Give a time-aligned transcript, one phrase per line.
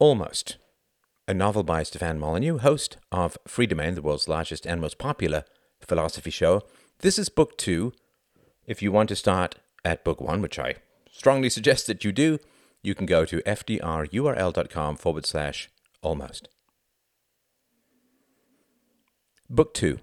[0.00, 0.58] Almost,
[1.26, 5.44] a novel by Stefan Molyneux, host of Freedomain, the world's largest and most popular
[5.80, 6.62] philosophy show.
[7.00, 7.92] This is book two.
[8.64, 10.76] If you want to start at book one, which I
[11.10, 12.38] strongly suggest that you do,
[12.80, 15.68] you can go to fdrurl.com forward slash
[16.00, 16.48] almost.
[19.50, 19.98] Book two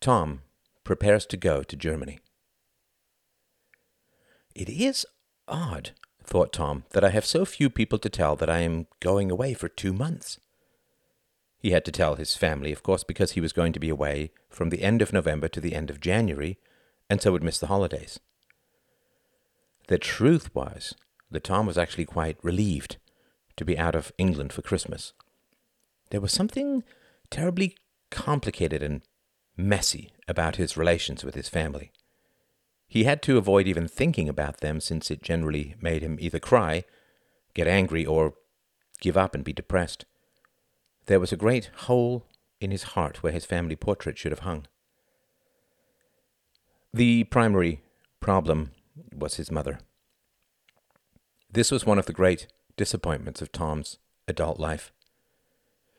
[0.00, 0.40] Tom
[0.84, 2.18] prepares to go to Germany.
[4.54, 5.04] It is
[5.46, 5.90] odd,
[6.26, 9.54] thought Tom, that I have so few people to tell that I am going away
[9.54, 10.40] for two months.
[11.58, 14.32] He had to tell his family, of course, because he was going to be away
[14.50, 16.58] from the end of November to the end of January,
[17.08, 18.20] and so would miss the holidays.
[19.88, 20.94] The truth was
[21.30, 22.96] that Tom was actually quite relieved
[23.56, 25.12] to be out of England for Christmas.
[26.10, 26.82] There was something
[27.30, 27.76] terribly
[28.10, 29.02] complicated and
[29.56, 31.92] messy about his relations with his family.
[32.88, 36.84] He had to avoid even thinking about them since it generally made him either cry,
[37.54, 38.34] get angry, or
[39.00, 40.04] give up and be depressed.
[41.06, 42.26] There was a great hole
[42.60, 44.66] in his heart where his family portrait should have hung.
[46.92, 47.82] The primary
[48.20, 48.70] problem
[49.14, 49.80] was his mother.
[51.50, 54.92] This was one of the great disappointments of Tom's adult life.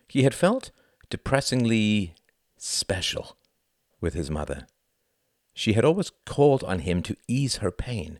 [0.07, 0.71] He had felt
[1.09, 2.15] depressingly
[2.57, 3.37] special
[4.01, 4.67] with his mother.
[5.57, 8.19] She had always called on him to ease her pain.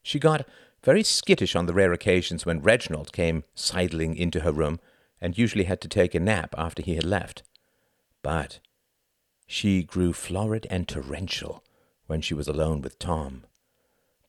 [0.00, 0.48] She got
[0.84, 4.78] very skittish on the rare occasions when Reginald came sidling into her room
[5.20, 7.42] and usually had to take a nap after he had left.
[8.22, 8.60] But
[9.48, 11.64] she grew florid and torrential
[12.06, 13.42] when she was alone with Tom.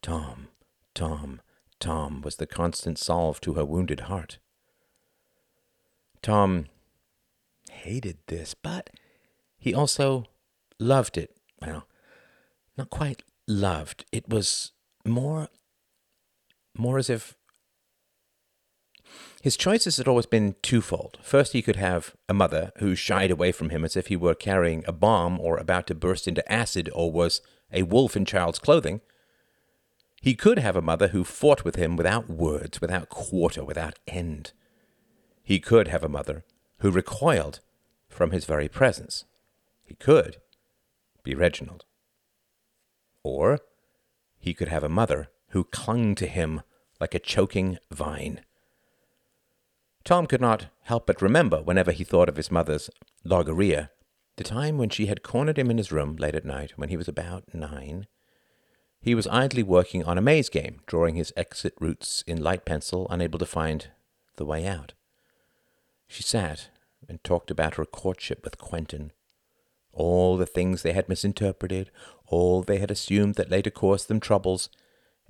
[0.02, 0.48] Tom,
[0.96, 1.40] Tom,
[1.80, 4.40] Tom was the constant salve to her wounded heart.
[6.24, 6.66] Tom
[7.70, 8.90] hated this, but
[9.60, 10.26] he also
[10.80, 11.38] loved it.
[11.62, 11.86] Well,
[12.78, 14.06] not quite loved.
[14.12, 14.72] It was
[15.06, 15.48] more
[16.78, 17.36] more as if
[19.42, 21.18] his choices had always been twofold.
[21.22, 24.36] First, he could have a mother who shied away from him as if he were
[24.36, 28.60] carrying a bomb or about to burst into acid or was a wolf in child's
[28.60, 29.02] clothing.
[30.22, 34.52] He could have a mother who fought with him without words, without quarter, without end.
[35.44, 36.44] He could have a mother
[36.80, 37.62] who recoiled
[38.10, 39.24] from his very presence.
[39.86, 40.38] He could
[41.24, 41.86] be Reginald.
[43.28, 43.60] Or
[44.40, 46.62] he could have a mother who clung to him
[47.02, 48.40] like a choking vine.
[50.06, 52.90] Tom could not help but remember, whenever he thought of his mother's
[53.26, 53.92] logorrhea,
[54.38, 56.96] the time when she had cornered him in his room late at night when he
[56.96, 58.08] was about nine.
[59.02, 63.08] He was idly working on a maze game, drawing his exit routes in light pencil,
[63.10, 63.90] unable to find
[64.38, 64.94] the way out.
[66.08, 66.70] She sat
[67.10, 69.12] and talked about her courtship with Quentin,
[69.98, 71.90] all the things they had misinterpreted,
[72.28, 74.70] all they had assumed that later caused them troubles,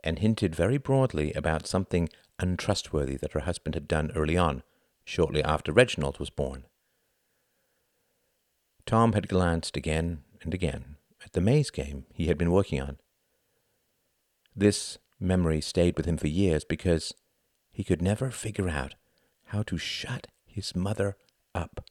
[0.03, 4.61] and hinted very broadly about something untrustworthy that her husband had done early on,
[5.05, 6.65] shortly after Reginald was born.
[8.85, 12.97] Tom had glanced again and again at the maze game he had been working on.
[14.55, 17.13] This memory stayed with him for years because
[17.71, 18.95] he could never figure out
[19.45, 21.15] how to shut his mother
[21.55, 21.85] up.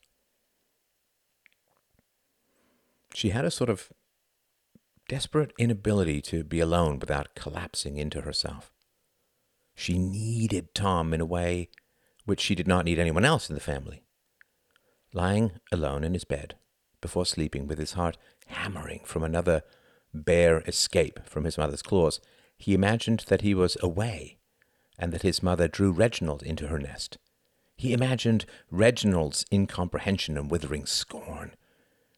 [3.17, 3.91] She had a sort of
[5.09, 8.71] desperate inability to be alone without collapsing into herself.
[9.75, 11.71] She needed Tom in a way
[12.27, 14.03] which she did not need anyone else in the family.
[15.15, 16.57] Lying alone in his bed
[17.01, 18.19] before sleeping with his heart
[18.49, 19.63] hammering from another
[20.13, 22.21] bare escape from his mother's claws,
[22.59, 24.37] he imagined that he was away
[24.99, 27.17] and that his mother drew Reginald into her nest.
[27.77, 31.55] He imagined Reginald's incomprehension and withering scorn.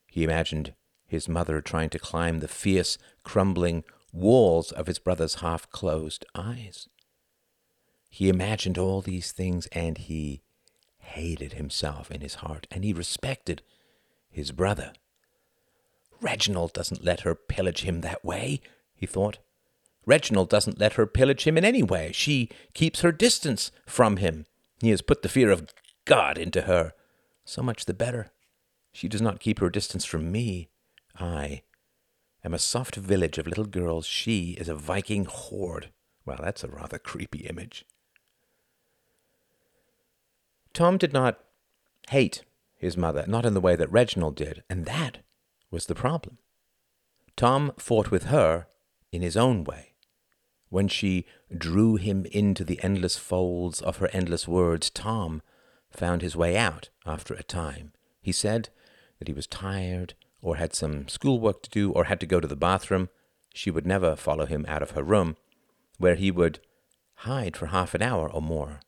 [0.08, 0.74] He imagined
[1.08, 3.82] his mother trying to climb the fierce, crumbling
[4.12, 6.88] walls of his brother's half closed eyes.
[8.10, 10.42] He imagined all these things and he
[10.98, 13.62] hated himself in his heart and he respected
[14.30, 14.92] his brother.
[16.20, 18.60] Reginald doesn't let her pillage him that way,
[18.94, 19.38] he thought.
[20.04, 22.12] Reginald doesn't let her pillage him in any way.
[22.12, 24.46] She keeps her distance from him.
[24.80, 25.72] He has put the fear of
[26.04, 26.94] God into her.
[27.44, 28.30] So much the better.
[28.92, 30.70] She does not keep her distance from me.
[31.18, 31.62] I
[32.44, 34.06] am a soft village of little girls.
[34.06, 35.90] She is a Viking horde.
[36.24, 37.84] Well, that's a rather creepy image.
[40.72, 41.40] Tom did not
[42.10, 42.44] hate
[42.76, 45.18] his mother, not in the way that Reginald did, and that
[45.70, 46.38] was the problem.
[47.36, 48.66] Tom fought with her
[49.10, 49.94] in his own way.
[50.68, 51.24] When she
[51.56, 55.42] drew him into the endless folds of her endless words, Tom
[55.90, 57.92] found his way out after a time.
[58.20, 58.68] He said
[59.18, 62.48] that he was tired or had some schoolwork to do, or had to go to
[62.48, 63.08] the bathroom,
[63.52, 65.36] she would never follow him out of her room,
[65.98, 66.60] where he would
[67.22, 68.80] hide for half an hour or more.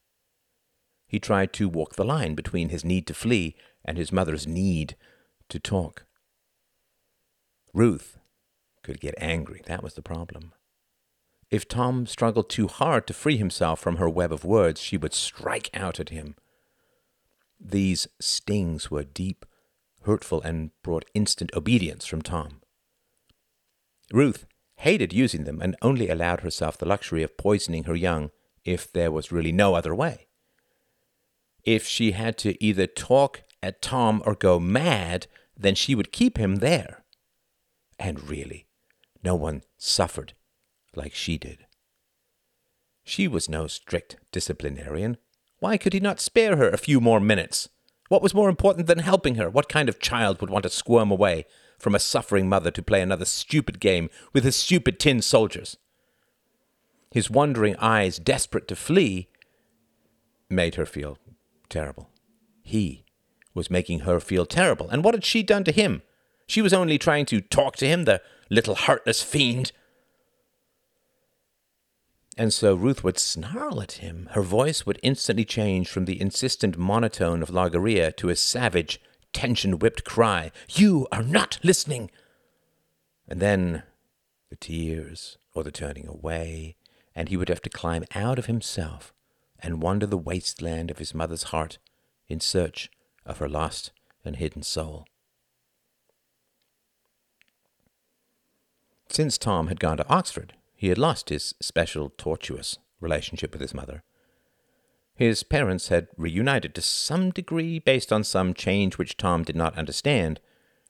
[1.11, 4.95] he tried to walk the line between his need to flee and his mother's need
[5.49, 6.05] to talk.
[7.75, 8.17] Ruth
[8.85, 9.61] could get angry.
[9.67, 10.53] That was the problem.
[11.51, 15.13] If Tom struggled too hard to free himself from her web of words, she would
[15.13, 16.37] strike out at him.
[17.59, 19.45] These stings were deep,
[20.03, 22.61] hurtful, and brought instant obedience from Tom.
[24.13, 28.31] Ruth hated using them and only allowed herself the luxury of poisoning her young
[28.65, 30.27] if there was really no other way.
[31.65, 35.27] If she had to either talk at Tom or go mad,
[35.57, 37.05] then she would keep him there.
[37.99, 38.67] And really,
[39.23, 40.33] no one suffered
[40.97, 41.67] like she did.
[43.05, 45.19] She was no strict disciplinarian.
[45.59, 47.69] Why could he not spare her a few more minutes?
[48.11, 49.49] What was more important than helping her?
[49.49, 51.47] What kind of child would want to squirm away
[51.79, 55.77] from a suffering mother to play another stupid game with his stupid tin soldiers?
[57.13, 59.29] His wandering eyes, desperate to flee,
[60.49, 61.19] made her feel
[61.69, 62.11] terrible.
[62.65, 63.05] He
[63.55, 64.91] was making her feel terrible.
[64.91, 66.03] And what had she done to him?
[66.49, 68.21] She was only trying to talk to him, the
[68.51, 69.71] little heartless fiend.
[72.41, 74.31] And so Ruth would snarl at him.
[74.31, 78.99] Her voice would instantly change from the insistent monotone of Logorrhea to a savage,
[79.35, 82.11] tension whipped cry You are not listening!
[83.29, 83.83] And then
[84.49, 86.77] the tears or the turning away,
[87.15, 89.13] and he would have to climb out of himself
[89.59, 91.77] and wander the wasteland of his mother's heart
[92.27, 92.91] in search
[93.27, 93.93] of her lost
[94.25, 95.07] and hidden soul.
[99.11, 103.75] Since Tom had gone to Oxford, he had lost his special tortuous relationship with his
[103.75, 104.03] mother.
[105.15, 109.77] His parents had reunited to some degree based on some change which Tom did not
[109.77, 110.41] understand,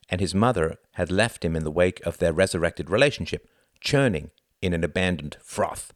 [0.08, 3.48] and his mother had left him in the wake of their resurrected relationship,
[3.80, 4.30] churning
[4.62, 5.92] in an abandoned froth.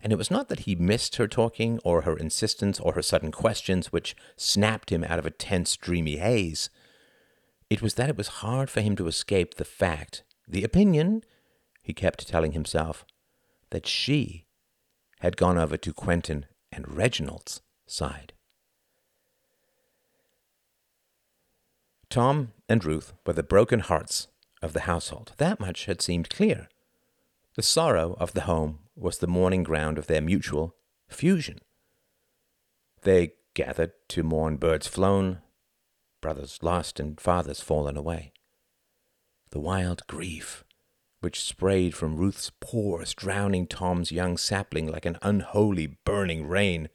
[0.00, 3.32] And it was not that he missed her talking, or her insistence, or her sudden
[3.32, 6.70] questions, which snapped him out of a tense, dreamy haze.
[7.68, 11.22] It was that it was hard for him to escape the fact, the opinion,
[11.88, 13.06] he kept telling himself,
[13.70, 14.44] that she
[15.20, 18.34] had gone over to Quentin and Reginald's side.
[22.10, 24.28] Tom and Ruth were the broken hearts
[24.60, 25.32] of the household.
[25.38, 26.68] That much had seemed clear.
[27.54, 30.76] The sorrow of the home was the mourning ground of their mutual
[31.08, 31.58] fusion.
[33.00, 35.38] They gathered to mourn birds flown,
[36.20, 38.32] brothers lost, and fathers fallen away.
[39.52, 40.64] The wild grief
[41.20, 46.88] which sprayed from Ruth's pores, drowning Tom's young sapling like an unholy burning rain,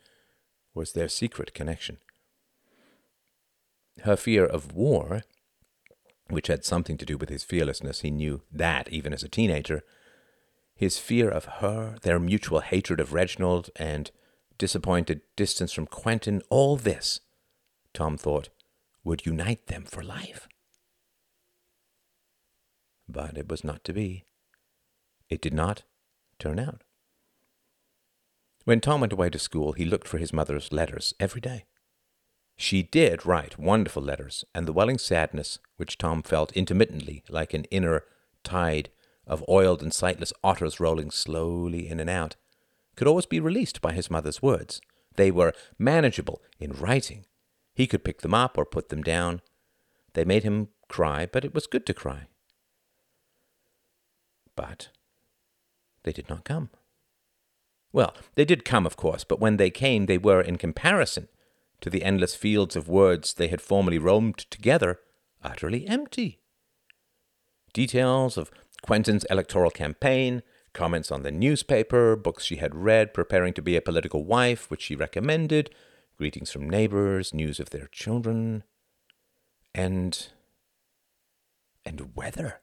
[0.73, 1.97] was their secret connection.
[4.03, 5.23] Her fear of war,
[6.29, 9.83] which had something to do with his fearlessness, he knew that even as a teenager,
[10.75, 14.09] his fear of her, their mutual hatred of Reginald, and
[14.57, 17.19] disappointed distance from Quentin, all this,
[17.93, 18.49] Tom thought,
[19.03, 20.47] would unite them for life.
[23.13, 24.25] But it was not to be.
[25.29, 25.83] It did not
[26.39, 26.81] turn out.
[28.65, 31.65] When Tom went away to school, he looked for his mother's letters every day.
[32.57, 37.65] She did write wonderful letters, and the welling sadness, which Tom felt intermittently like an
[37.65, 38.03] inner
[38.43, 38.89] tide
[39.27, 42.35] of oiled and sightless otters rolling slowly in and out,
[42.95, 44.81] could always be released by his mother's words.
[45.15, 47.25] They were manageable in writing.
[47.75, 49.41] He could pick them up or put them down.
[50.13, 52.27] They made him cry, but it was good to cry.
[54.55, 54.89] But
[56.03, 56.69] they did not come.
[57.91, 61.27] Well, they did come, of course, but when they came, they were, in comparison
[61.81, 64.99] to the endless fields of words they had formerly roamed together,
[65.43, 66.39] utterly empty.
[67.71, 70.41] Details of Quentin's electoral campaign,
[70.73, 74.81] comments on the newspaper, books she had read preparing to be a political wife, which
[74.81, 75.69] she recommended,
[76.17, 78.63] greetings from neighbors, news of their children,
[79.75, 80.29] and.
[81.85, 82.62] and weather.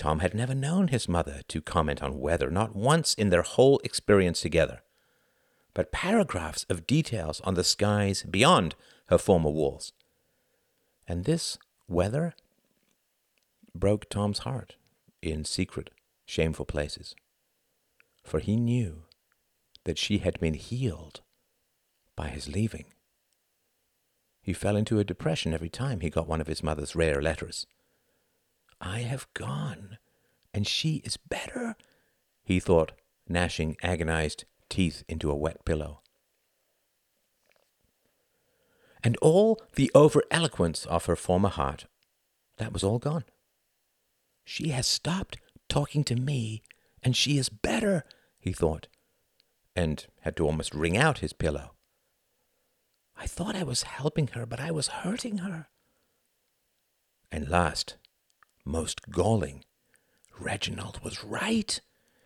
[0.00, 3.78] Tom had never known his mother to comment on weather, not once in their whole
[3.84, 4.80] experience together.
[5.74, 8.76] But paragraphs of details on the skies beyond
[9.08, 9.92] her former walls.
[11.06, 12.32] And this weather
[13.74, 14.76] broke Tom's heart
[15.20, 15.90] in secret,
[16.24, 17.14] shameful places.
[18.24, 19.02] For he knew
[19.84, 21.20] that she had been healed
[22.16, 22.86] by his leaving.
[24.40, 27.66] He fell into a depression every time he got one of his mother's rare letters.
[28.80, 29.98] I have gone,
[30.54, 31.76] and she is better,
[32.42, 32.92] he thought,
[33.28, 36.00] gnashing agonized teeth into a wet pillow.
[39.02, 41.86] And all the over eloquence of her former heart,
[42.58, 43.24] that was all gone.
[44.44, 46.62] She has stopped talking to me,
[47.02, 48.04] and she is better,
[48.38, 48.88] he thought,
[49.76, 51.72] and had to almost wring out his pillow
[53.20, 55.68] I thought I was helping her, but I was hurting her.
[57.30, 57.96] And last,
[58.70, 59.64] most galling,
[60.38, 61.80] Reginald was right.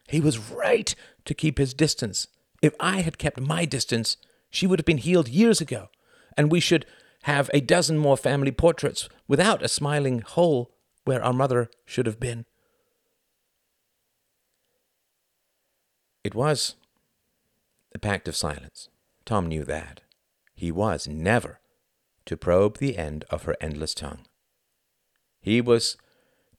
[0.08, 2.28] He was right to keep his distance.
[2.62, 4.16] If I had kept my distance,
[4.50, 5.88] she would have been healed years ago,
[6.36, 6.86] and we should
[7.22, 10.70] have a dozen more family portraits without a smiling hole
[11.04, 12.44] where our mother should have been.
[16.22, 16.76] It was
[17.94, 18.88] a pact of silence.
[19.24, 20.00] Tom knew that.
[20.54, 21.60] He was never
[22.26, 24.26] to probe the end of her endless tongue.
[25.40, 25.96] He was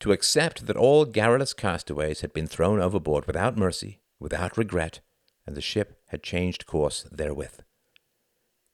[0.00, 5.00] to accept that all garrulous castaways had been thrown overboard without mercy, without regret,
[5.46, 7.60] and the ship had changed course therewith.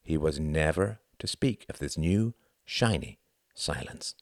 [0.03, 3.19] He was never to speak of this new, shiny
[3.55, 4.15] silence.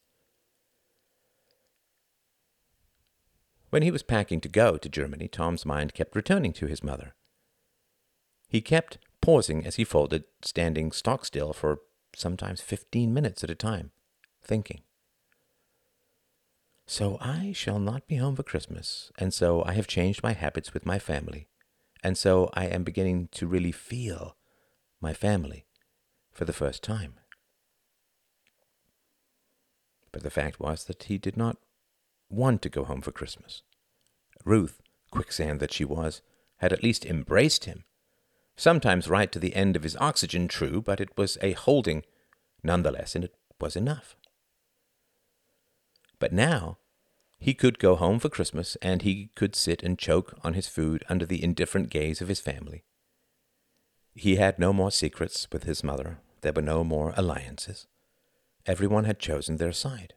[3.71, 7.15] When he was packing to go to Germany, Tom's mind kept returning to his mother.
[8.49, 11.79] He kept pausing as he folded, standing stock still for
[12.17, 13.93] sometimes fifteen minutes at a time,
[14.43, 14.81] thinking.
[16.91, 20.75] So I shall not be home for Christmas, and so I have changed my habits
[20.75, 21.47] with my family,
[22.03, 24.35] and so I am beginning to really feel
[25.01, 25.67] my family
[26.33, 27.15] for the first time.
[30.11, 31.59] But the fact was that he did not
[32.29, 33.63] want to go home for Christmas.
[34.45, 34.83] Ruth,
[35.13, 36.23] quicksand that she was,
[36.57, 37.85] had at least embraced him.
[38.57, 42.03] Sometimes right to the end of his oxygen, true, but it was a holding
[42.65, 44.17] nonetheless, and it was enough.
[46.21, 46.79] But now
[47.41, 51.03] he could go home for Christmas, and he could sit and choke on his food
[51.09, 52.85] under the indifferent gaze of his family.
[54.15, 56.19] He had no more secrets with his mother.
[56.43, 57.87] There were no more alliances.
[58.67, 60.15] Everyone had chosen their side.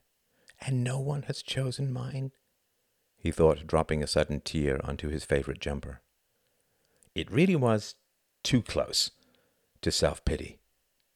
[0.59, 2.31] And no one has chosen mine,
[3.17, 6.01] he thought, dropping a sudden tear onto his favorite jumper.
[7.15, 7.95] It really was
[8.43, 9.11] too close
[9.81, 10.59] to self pity.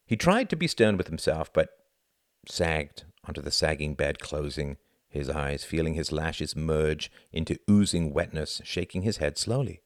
[0.06, 1.70] He tried to be stern with himself, but
[2.46, 4.78] sagged onto the sagging bed, closing
[5.10, 9.82] his eyes, feeling his lashes merge into oozing wetness, shaking his head slowly.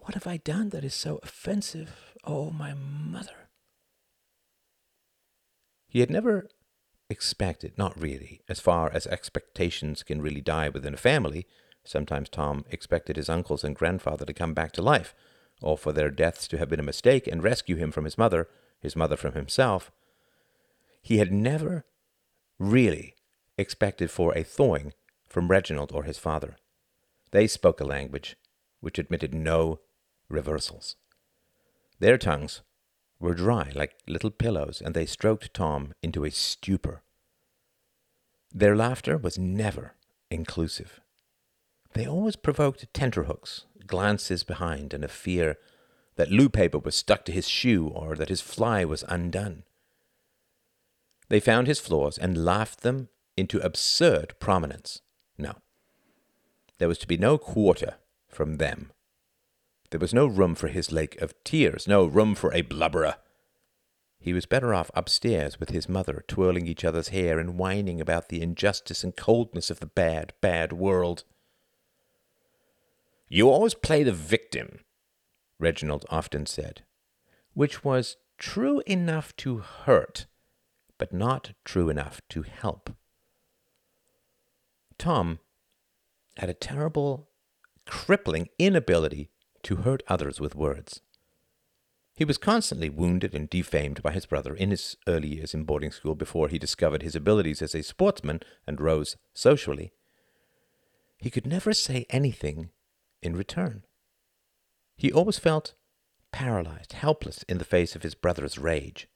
[0.00, 2.14] What have I done that is so offensive?
[2.24, 3.48] Oh, my mother.
[5.88, 6.48] He had never
[7.08, 11.46] expected, not really, as far as expectations can really die within a family.
[11.84, 15.14] Sometimes Tom expected his uncles and grandfather to come back to life,
[15.62, 18.48] or for their deaths to have been a mistake and rescue him from his mother,
[18.80, 19.90] his mother from himself.
[21.06, 21.84] He had never
[22.58, 23.14] really
[23.56, 24.92] expected for a thawing
[25.28, 26.56] from Reginald or his father.
[27.30, 28.34] They spoke a language
[28.80, 29.78] which admitted no
[30.28, 30.96] reversals.
[32.00, 32.62] Their tongues
[33.20, 37.04] were dry like little pillows, and they stroked Tom into a stupor.
[38.52, 39.94] Their laughter was never
[40.28, 40.98] inclusive.
[41.92, 45.58] They always provoked tenterhooks, glances behind, and a fear
[46.16, 49.62] that loo paper was stuck to his shoe or that his fly was undone.
[51.28, 55.02] They found his flaws and laughed them into absurd prominence.
[55.36, 55.54] No.
[56.78, 57.96] There was to be no quarter
[58.28, 58.92] from them.
[59.90, 63.16] There was no room for his lake of tears, no room for a blubberer.
[64.18, 68.28] He was better off upstairs with his mother, twirling each other's hair and whining about
[68.28, 71.24] the injustice and coldness of the bad, bad world.
[73.28, 74.80] You always play the victim,
[75.58, 76.82] Reginald often said,
[77.54, 80.26] which was true enough to hurt,
[80.98, 82.90] but not true enough to help.
[84.98, 85.38] Tom
[86.36, 87.28] had a terrible,
[87.86, 89.30] crippling inability
[89.62, 91.00] to hurt others with words.
[92.14, 95.90] He was constantly wounded and defamed by his brother in his early years in boarding
[95.90, 99.92] school before he discovered his abilities as a sportsman and rose socially.
[101.18, 102.70] He could never say anything
[103.22, 103.82] in return.
[104.96, 105.74] He always felt
[106.32, 109.08] paralyzed, helpless in the face of his brother's rage.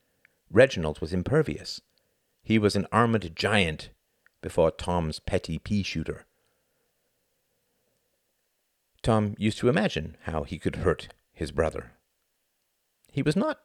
[0.50, 1.80] Reginald was impervious.
[2.42, 3.90] He was an armored giant
[4.42, 6.26] before Tom's petty pea shooter.
[9.02, 11.92] Tom used to imagine how he could hurt his brother.
[13.12, 13.60] He was not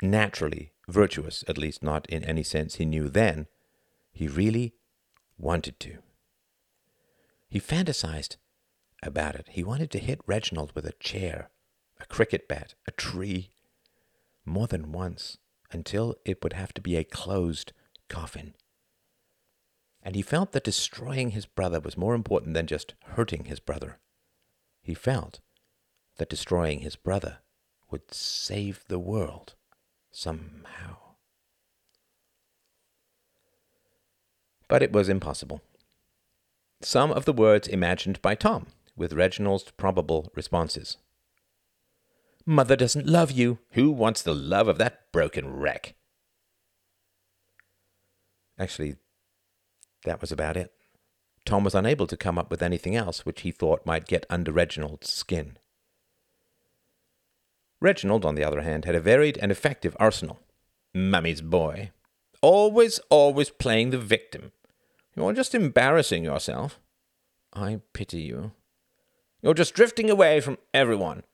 [0.00, 3.46] naturally virtuous, at least not in any sense he knew then.
[4.12, 4.74] He really
[5.38, 5.98] wanted to.
[7.48, 8.36] He fantasized
[9.02, 9.48] about it.
[9.50, 11.50] He wanted to hit Reginald with a chair,
[12.00, 13.50] a cricket bat, a tree,
[14.44, 15.38] more than once,
[15.74, 17.72] until it would have to be a closed
[18.08, 18.54] coffin.
[20.02, 23.98] And he felt that destroying his brother was more important than just hurting his brother.
[24.82, 25.40] He felt
[26.16, 27.38] that destroying his brother
[27.90, 29.54] would save the world
[30.12, 30.96] somehow.
[34.68, 35.60] But it was impossible.
[36.80, 38.66] Some of the words imagined by Tom,
[38.96, 40.98] with Reginald's probable responses.
[42.46, 43.58] Mother doesn't love you.
[43.70, 45.94] Who wants the love of that broken wreck?
[48.58, 48.96] Actually,
[50.04, 50.72] that was about it.
[51.44, 54.52] Tom was unable to come up with anything else which he thought might get under
[54.52, 55.58] Reginald's skin.
[57.80, 60.40] Reginald, on the other hand, had a varied and effective arsenal.
[60.94, 61.90] Mummy's boy.
[62.40, 64.52] Always, always playing the victim.
[65.16, 66.78] You're just embarrassing yourself.
[67.52, 68.52] I pity you.
[69.42, 71.24] You're just drifting away from everyone.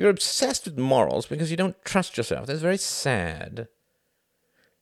[0.00, 2.46] You're obsessed with morals because you don't trust yourself.
[2.46, 3.68] That's very sad.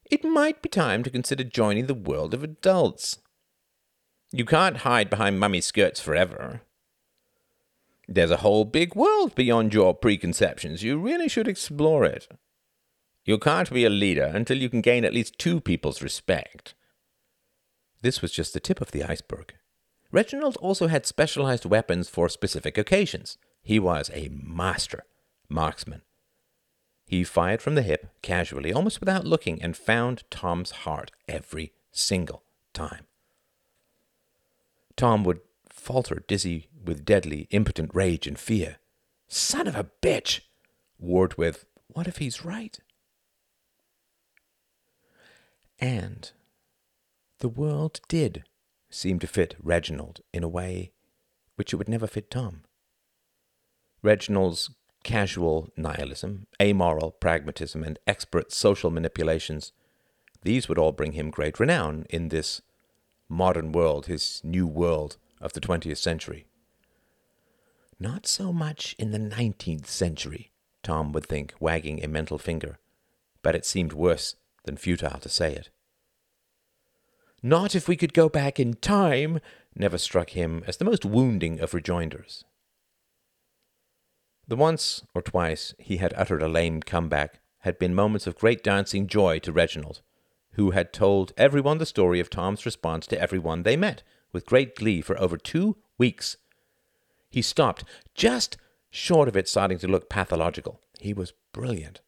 [0.09, 3.17] It might be time to consider joining the world of adults.
[4.31, 6.61] You can't hide behind mummy's skirts forever.
[8.07, 10.83] There's a whole big world beyond your preconceptions.
[10.83, 12.29] You really should explore it.
[13.25, 16.75] You can't be a leader until you can gain at least two people's respect.
[18.01, 19.55] This was just the tip of the iceberg.
[20.13, 23.37] Reginald also had specialized weapons for specific occasions.
[23.69, 25.03] He was a master
[25.47, 26.01] marksman.
[27.05, 32.41] He fired from the hip, casually, almost without looking, and found Tom's heart every single
[32.73, 33.05] time.
[34.95, 38.77] Tom would falter, dizzy with deadly, impotent rage and fear.
[39.27, 40.39] Son of a bitch!
[40.97, 42.79] Warred with, What if he's right?
[45.77, 46.31] And
[47.37, 48.45] the world did
[48.89, 50.91] seem to fit Reginald in a way
[51.55, 52.63] which it would never fit Tom.
[54.01, 54.69] Reginald's
[55.03, 59.71] casual nihilism, amoral pragmatism, and expert social manipulations,
[60.43, 62.61] these would all bring him great renown in this
[63.27, 66.45] modern world, his new world of the 20th century.
[67.99, 70.51] Not so much in the 19th century,
[70.83, 72.79] Tom would think, wagging a mental finger,
[73.41, 75.69] but it seemed worse than futile to say it.
[77.41, 79.39] Not if we could go back in time,
[79.75, 82.43] never struck him as the most wounding of rejoinders.
[84.49, 88.63] The once or twice he had uttered a lame comeback had been moments of great
[88.63, 90.01] dancing joy to Reginald,
[90.53, 94.01] who had told everyone the story of Tom's response to everyone they met,
[94.33, 96.35] with great glee for over two weeks.
[97.29, 97.83] He stopped
[98.15, 98.57] just
[98.89, 100.81] short of it starting to look pathological.
[100.99, 102.01] He was brilliant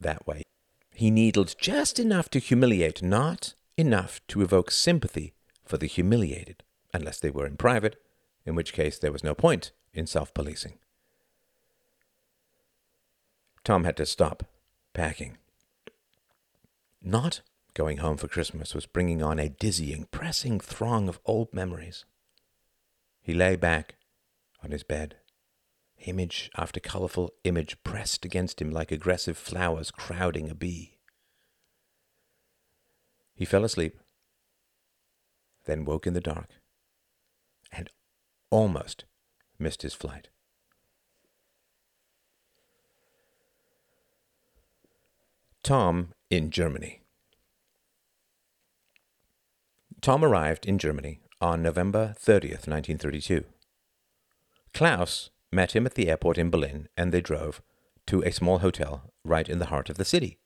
[0.00, 0.42] that way.
[0.90, 5.32] He needled just enough to humiliate, not enough to evoke sympathy
[5.64, 8.02] for the humiliated, unless they were in private,
[8.44, 10.80] in which case there was no point in self policing.
[13.64, 14.44] Tom had to stop
[14.92, 15.38] packing.
[17.00, 17.42] Not
[17.74, 22.04] going home for Christmas was bringing on a dizzying, pressing throng of old memories.
[23.20, 23.94] He lay back
[24.62, 25.16] on his bed,
[26.06, 30.98] image after colorful image pressed against him like aggressive flowers crowding a bee.
[33.34, 33.98] He fell asleep,
[35.64, 36.48] then woke in the dark,
[37.70, 37.88] and
[38.50, 39.04] almost
[39.58, 40.28] missed his flight.
[45.62, 47.02] Tom in Germany.
[50.00, 53.44] Tom arrived in Germany on November 30th, 1932.
[54.74, 57.62] Klaus met him at the airport in Berlin, and they drove
[58.06, 60.38] to a small hotel right in the heart of the city.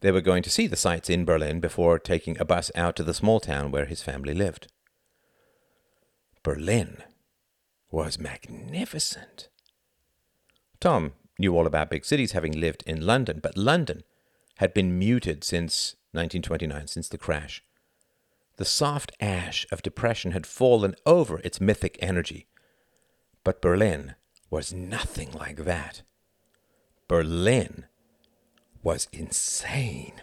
[0.00, 3.04] They were going to see the sights in Berlin before taking a bus out to
[3.04, 4.68] the small town where his family lived.
[6.42, 7.02] Berlin
[7.90, 9.50] was magnificent.
[10.80, 14.02] Tom knew all about big cities, having lived in London, but London
[14.62, 17.64] had been muted since 1929, since the crash.
[18.58, 22.46] The soft ash of depression had fallen over its mythic energy.
[23.42, 24.14] But Berlin
[24.50, 26.02] was nothing like that.
[27.08, 27.86] Berlin
[28.84, 30.22] was insane.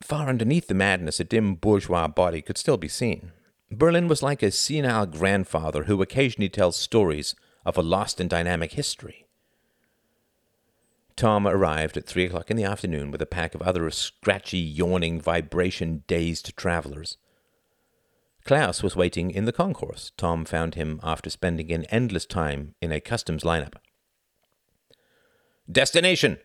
[0.00, 3.32] Far underneath the madness, a dim bourgeois body could still be seen.
[3.72, 7.34] Berlin was like a senile grandfather who occasionally tells stories
[7.66, 9.23] of a lost and dynamic history.
[11.16, 15.20] Tom arrived at three o'clock in the afternoon with a pack of other scratchy, yawning,
[15.20, 17.18] vibration dazed travelers.
[18.44, 20.12] Klaus was waiting in the concourse.
[20.16, 23.74] Tom found him after spending an endless time in a customs lineup.
[25.70, 26.38] Destination!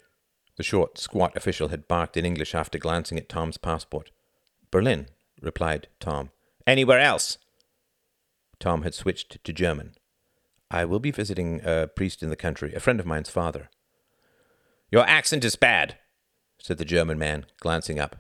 [0.56, 4.12] The short, squat official had barked in English after glancing at Tom's passport.
[4.72, 5.08] Berlin,
[5.42, 6.30] replied Tom.
[6.68, 7.38] Anywhere else?
[8.60, 9.96] Tom had switched to German.
[10.70, 13.70] I will be visiting a priest in the country, a friend of mine's father.
[14.92, 15.98] Your accent is bad,
[16.60, 18.16] said the German man, glancing up.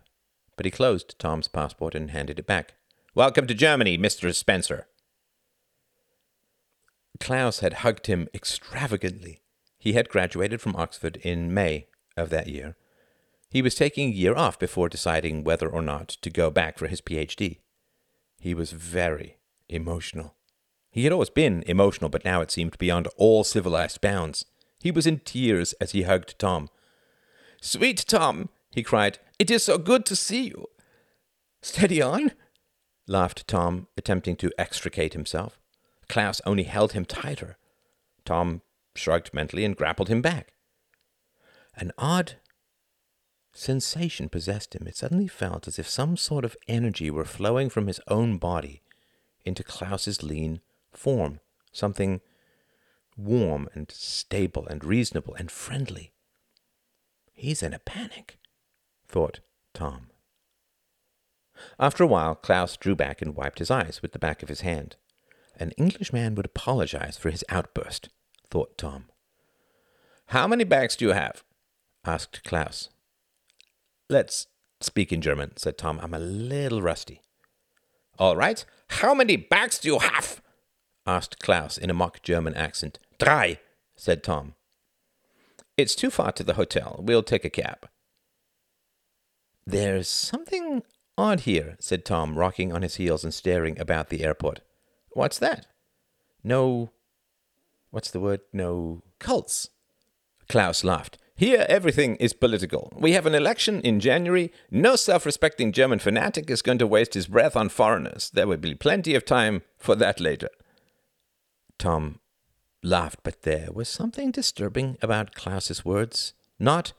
[0.55, 2.75] But he closed Tom's passport and handed it back.
[3.15, 4.33] Welcome to Germany, Mr.
[4.35, 4.85] Spencer.
[7.19, 9.41] Klaus had hugged him extravagantly.
[9.79, 12.75] He had graduated from Oxford in May of that year.
[13.49, 16.85] He was taking a year off before deciding whether or not to go back for
[16.85, 17.61] his PhD.
[18.39, 20.35] He was very emotional.
[20.91, 24.45] He had always been emotional, but now it seemed beyond all civilized bounds.
[24.81, 26.69] He was in tears as he hugged Tom.
[27.61, 30.67] Sweet Tom, he cried, it is so good to see you.
[31.61, 32.31] Steady on,
[33.07, 35.59] laughed Tom, attempting to extricate himself.
[36.07, 37.57] Klaus only held him tighter.
[38.25, 38.61] Tom
[38.95, 40.53] shrugged mentally and grappled him back.
[41.75, 42.35] An odd
[43.53, 44.87] sensation possessed him.
[44.87, 48.81] It suddenly felt as if some sort of energy were flowing from his own body
[49.45, 50.61] into Klaus's lean
[50.91, 51.39] form,
[51.71, 52.21] something
[53.19, 56.11] warm and stable and reasonable and friendly.
[57.33, 58.37] He's in a panic,
[59.07, 59.39] thought
[59.73, 60.07] Tom.
[61.79, 64.61] After a while, Klaus drew back and wiped his eyes with the back of his
[64.61, 64.95] hand.
[65.57, 68.09] An Englishman would apologize for his outburst,
[68.49, 69.05] thought Tom.
[70.27, 71.43] How many bags do you have?
[72.05, 72.89] asked Klaus.
[74.09, 74.47] Let's
[74.79, 75.99] speak in German, said Tom.
[76.01, 77.21] I'm a little rusty.
[78.17, 78.63] All right.
[78.89, 80.41] How many bags do you have?
[81.05, 82.99] asked Klaus in a mock German accent.
[83.19, 83.59] Drei,
[83.95, 84.55] said Tom.
[85.77, 87.01] It's too far to the hotel.
[87.03, 87.89] We'll take a cab.
[89.65, 90.83] There's something
[91.17, 94.61] odd here, said Tom, rocking on his heels and staring about the airport.
[95.11, 95.67] What's that?
[96.43, 96.91] No.
[97.91, 98.41] What's the word?
[98.53, 99.03] No.
[99.19, 99.69] Cults.
[100.47, 101.17] Klaus laughed.
[101.35, 102.91] Here, everything is political.
[102.97, 104.51] We have an election in January.
[104.71, 108.29] No self respecting German fanatic is going to waste his breath on foreigners.
[108.29, 110.49] There will be plenty of time for that later.
[111.77, 112.19] Tom
[112.83, 116.33] laughed, but there was something disturbing about Klaus's words.
[116.57, 116.93] Not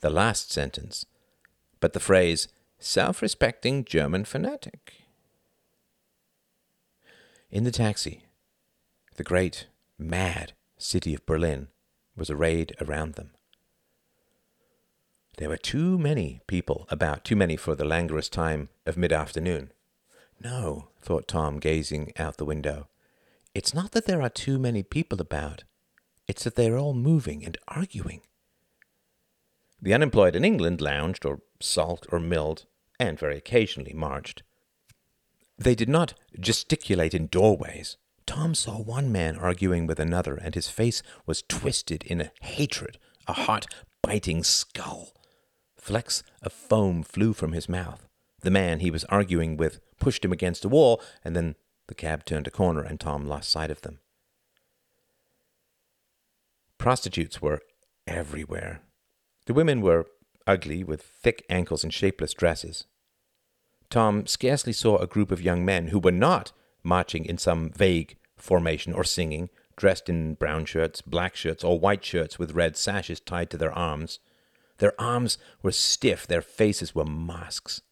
[0.00, 1.06] the last sentence,
[1.80, 4.94] but the phrase, self respecting German fanatic.
[7.50, 8.24] In the taxi,
[9.16, 9.66] the great,
[9.98, 11.68] mad city of Berlin
[12.16, 13.32] was arrayed around them.
[15.36, 19.72] There were too many people about, too many for the languorous time of mid afternoon.
[20.42, 22.88] No, thought Tom, gazing out the window.
[23.54, 25.64] It's not that there are too many people about,
[26.28, 28.20] it's that they're all moving and arguing.
[29.82, 32.66] The unemployed in England lounged or sulked or milled,
[33.00, 34.42] and very occasionally marched.
[35.58, 37.96] They did not gesticulate in doorways.
[38.26, 42.98] Tom saw one man arguing with another, and his face was twisted in a hatred,
[43.26, 43.66] a hot,
[44.02, 45.12] biting skull.
[45.76, 48.06] Flecks of foam flew from his mouth.
[48.42, 51.56] The man he was arguing with pushed him against a wall, and then
[51.90, 53.98] the cab turned a corner, and Tom lost sight of them.
[56.78, 57.58] Prostitutes were
[58.06, 58.82] everywhere.
[59.46, 60.06] The women were
[60.46, 62.84] ugly, with thick ankles and shapeless dresses.
[63.90, 66.52] Tom scarcely saw a group of young men who were not
[66.84, 72.04] marching in some vague formation or singing, dressed in brown shirts, black shirts, or white
[72.04, 74.20] shirts with red sashes tied to their arms.
[74.78, 77.82] Their arms were stiff, their faces were masks.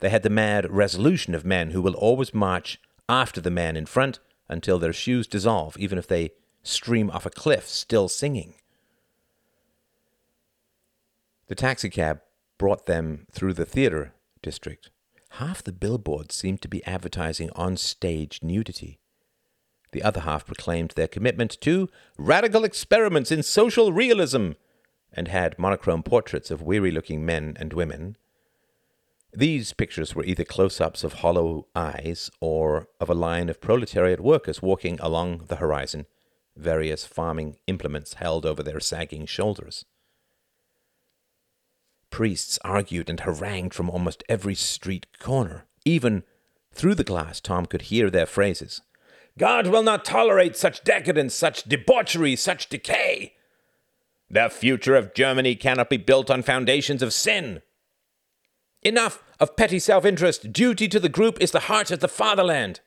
[0.00, 3.86] They had the mad resolution of men who will always march after the man in
[3.86, 6.30] front until their shoes dissolve, even if they
[6.62, 8.54] stream off a cliff, still singing.
[11.48, 12.20] The taxicab
[12.58, 14.90] brought them through the theater district.
[15.30, 18.98] Half the billboards seemed to be advertising on stage nudity.
[19.92, 21.88] The other half proclaimed their commitment to
[22.18, 24.52] radical experiments in social realism
[25.12, 28.16] and had monochrome portraits of weary looking men and women
[29.36, 34.18] these pictures were either close ups of hollow eyes or of a line of proletariat
[34.18, 36.06] workers walking along the horizon,
[36.56, 39.84] various farming implements held over their sagging shoulders.
[42.08, 45.66] Priests argued and harangued from almost every street corner.
[45.84, 46.22] Even
[46.72, 48.80] through the glass, Tom could hear their phrases.
[49.36, 53.34] God will not tolerate such decadence, such debauchery, such decay.
[54.30, 57.60] The future of Germany cannot be built on foundations of sin.
[58.82, 60.52] Enough of petty self interest.
[60.52, 62.80] Duty to the group is the heart of the fatherland.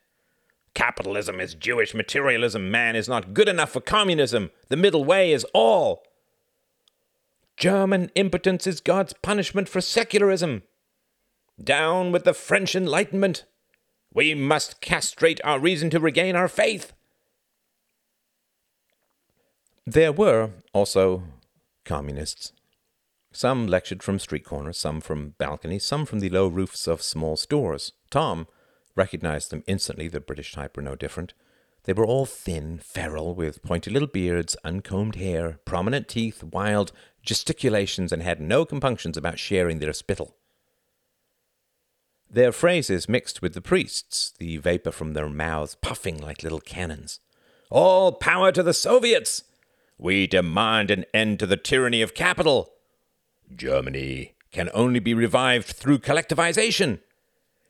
[0.74, 2.72] Capitalism is Jewish materialism.
[2.72, 4.52] Man is not good enough for communism.
[4.70, 6.04] The middle way is all.
[7.58, 10.64] German impotence is God's punishment for secularism.
[11.62, 13.44] Down with the French Enlightenment.
[14.14, 16.94] We must castrate our reason to regain our faith.
[19.86, 21.24] There were also
[21.84, 22.54] communists.
[23.32, 27.38] Some lectured from street corners, some from balconies, some from the low roofs of small
[27.38, 27.94] stores.
[28.10, 28.48] Tom
[28.96, 30.08] recognized them instantly.
[30.08, 31.34] The British type were no different.
[31.84, 36.92] They were all thin, feral, with pointy little beards, uncombed hair, prominent teeth, wild
[37.24, 40.36] gesticulations, and had no compunctions about sharing their spittle.
[42.30, 47.20] Their phrases mixed with the priests, the vapor from their mouths puffing like little cannons.
[47.72, 49.44] All power to the Soviets!
[49.98, 52.74] We demand an end to the tyranny of capital!
[53.56, 57.00] Germany can only be revived through collectivization.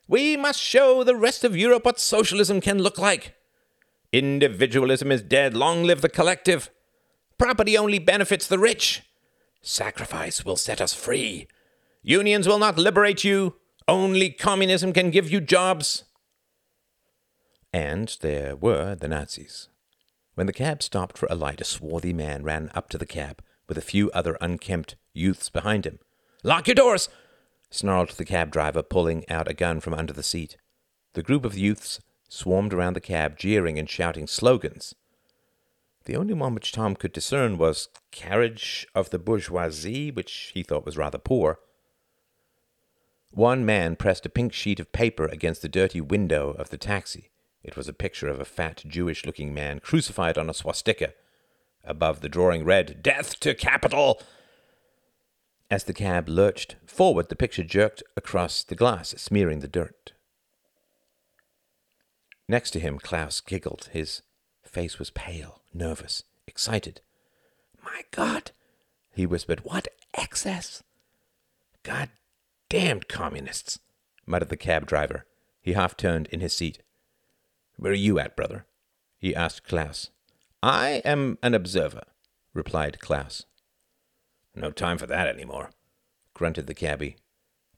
[0.08, 3.36] We must show the rest of Europe what socialism can look like.
[4.12, 5.56] Individualism is dead.
[5.56, 6.70] Long live the collective.
[7.38, 9.04] Property only benefits the rich.
[9.62, 11.48] Sacrifice will set us free.
[12.02, 13.56] Unions will not liberate you.
[13.88, 16.06] Only communism can give you jobs.
[17.72, 19.70] And there were the Nazis.
[20.34, 23.44] When the cab stopped for a light, a swarthy man ran up to the cab
[23.70, 26.00] with a few other unkempt youths behind him.
[26.44, 27.08] Lock your doors!
[27.70, 30.58] snarled the cab driver, pulling out a gun from under the seat.
[31.14, 34.96] The group of youths swarmed around the cab, jeering and shouting slogans.
[36.06, 40.86] The only one which Tom could discern was Carriage of the Bourgeoisie, which he thought
[40.86, 41.60] was rather poor.
[43.32, 47.30] One man pressed a pink sheet of paper against the dirty window of the taxi.
[47.64, 51.14] It was a picture of a fat, Jewish looking man crucified on a swastika.
[51.90, 54.22] Above the drawing read, Death to Capital!
[55.72, 60.14] As the cab lurched forward, the picture jerked across the glass, smearing the dirt.
[62.48, 63.90] Next to him, Klaus giggled.
[63.92, 64.22] His
[64.64, 67.02] face was pale, nervous, excited.
[67.84, 68.52] My God,
[69.12, 70.84] he whispered, what excess!
[71.82, 72.10] God
[72.70, 73.80] damned communists,
[74.28, 75.26] muttered the cab driver.
[75.62, 76.84] He half turned in his seat.
[77.78, 78.68] Where are you at, brother?
[79.18, 80.12] he asked Klaus.
[80.62, 82.04] I am an observer,
[82.54, 83.46] replied Klaus.
[84.54, 85.70] No time for that any more,
[86.34, 87.16] grunted the cabby.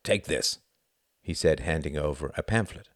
[0.04, 0.60] Take this,
[1.22, 2.89] he said, handing over a pamphlet.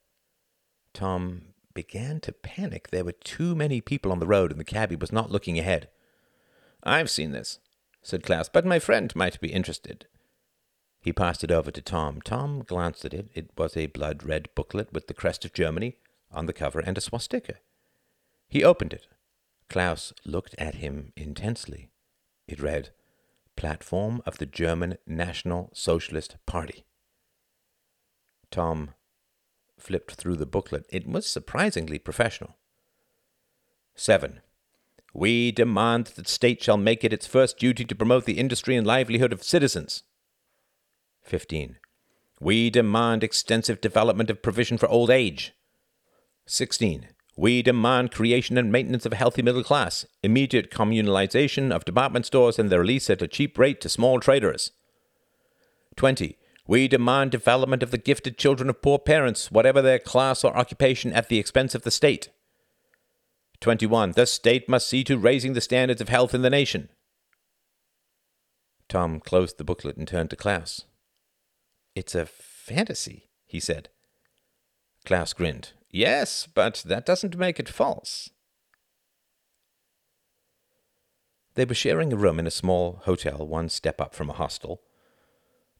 [0.93, 2.89] Tom began to panic.
[2.89, 5.89] There were too many people on the road, and the cabby was not looking ahead.
[6.81, 7.59] I've seen this,
[8.01, 10.07] said Klaus, but my friend might be interested.
[10.99, 12.21] He passed it over to Tom.
[12.21, 13.27] Tom glanced at it.
[13.35, 15.97] It was a blood red booklet with the crest of Germany
[16.31, 17.55] on the cover and a swastika.
[18.47, 19.05] He opened it.
[19.69, 21.89] Klaus looked at him intensely.
[22.47, 22.89] It read,
[23.55, 26.85] Platform of the German National Socialist Party.
[28.51, 28.91] Tom
[29.77, 30.85] flipped through the booklet.
[30.89, 32.57] It was surprisingly professional.
[33.95, 34.41] 7.
[35.13, 38.75] We demand that the state shall make it its first duty to promote the industry
[38.75, 40.03] and livelihood of citizens.
[41.23, 41.77] 15.
[42.39, 45.53] We demand extensive development of provision for old age.
[46.45, 47.07] 16.
[47.37, 52.57] We demand creation and maintenance of a healthy middle class, immediate communalization of department stores
[52.57, 54.71] and their lease at a cheap rate to small traders.
[55.97, 56.37] 20.
[56.67, 61.13] We demand development of the gifted children of poor parents, whatever their class or occupation,
[61.13, 62.29] at the expense of the state.
[63.59, 64.13] 21.
[64.13, 66.89] The state must see to raising the standards of health in the nation.
[68.87, 70.85] Tom closed the booklet and turned to Klaus.
[71.95, 73.89] It's a fantasy, he said.
[75.05, 75.73] Klaus grinned.
[75.95, 78.29] Yes, but that doesn't make it false.
[81.53, 84.81] They were sharing a room in a small hotel one step up from a hostel.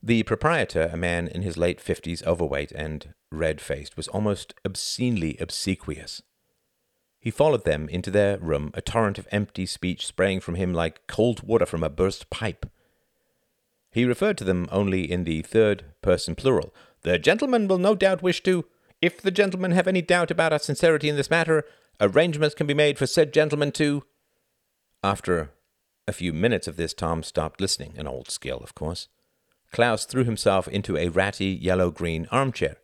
[0.02, 5.36] The proprietor, a man in his late fifties, overweight and red faced, was almost obscenely
[5.38, 6.22] obsequious.
[7.20, 11.08] He followed them into their room, a torrent of empty speech spraying from him like
[11.08, 12.66] cold water from a burst pipe.
[13.92, 16.74] He referred to them only in the third person plural.
[17.02, 18.64] The gentleman will no doubt wish to
[19.06, 21.64] if the gentlemen have any doubt about our sincerity in this matter,
[22.02, 24.04] arrangements can be made for said gentlemen to.
[25.04, 25.52] After
[26.08, 29.08] a few minutes of this, Tom stopped listening, an old skill, of course.
[29.72, 32.78] Klaus threw himself into a ratty yellow green armchair.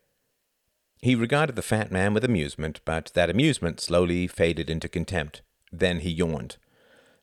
[1.01, 5.41] He regarded the fat man with amusement, but that amusement slowly faded into contempt.
[5.71, 6.57] Then he yawned.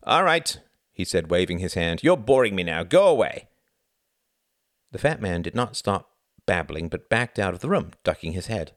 [0.02, 0.58] All right,
[0.92, 2.02] he said, waving his hand.
[2.02, 2.82] You're boring me now.
[2.82, 3.46] Go away.
[4.90, 6.11] The fat man did not stop
[6.46, 8.72] babbling, but backed out of the room, ducking his head.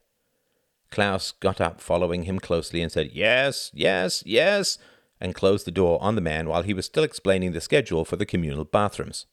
[0.91, 4.77] Klaus got up, following him closely, and said, Yes, yes, yes,
[5.19, 8.17] and closed the door on the man while he was still explaining the schedule for
[8.17, 9.25] the communal bathrooms.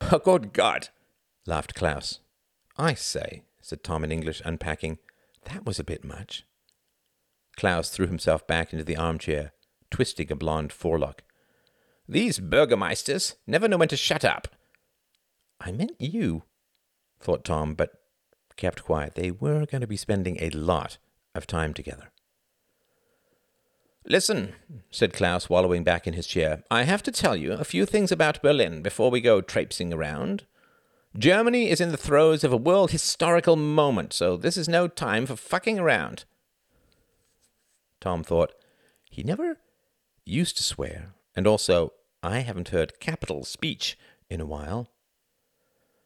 [0.00, 0.88] Oh, good God!
[1.46, 2.20] laughed Klaus.
[2.76, 4.98] I say, said Tom in English, unpacking,
[5.44, 6.44] that was a bit much.
[7.56, 9.52] Klaus threw himself back into the armchair,
[9.90, 11.22] twisting a blond forelock.
[12.06, 14.48] These burgomeisters never know when to shut up.
[15.60, 16.44] I meant you,
[17.18, 17.92] thought Tom, but
[18.58, 19.14] kept quiet.
[19.14, 20.98] They were going to be spending a lot
[21.34, 22.10] of time together.
[24.04, 24.54] Listen,
[24.90, 28.10] said Klaus, wallowing back in his chair, I have to tell you a few things
[28.12, 30.44] about Berlin before we go traipsing around.
[31.16, 35.26] Germany is in the throes of a world historical moment, so this is no time
[35.26, 36.24] for fucking around.
[38.00, 38.52] Tom thought,
[39.10, 39.58] he never
[40.24, 41.92] used to swear, and also,
[42.22, 43.98] I haven't heard capital speech
[44.30, 44.88] in a while.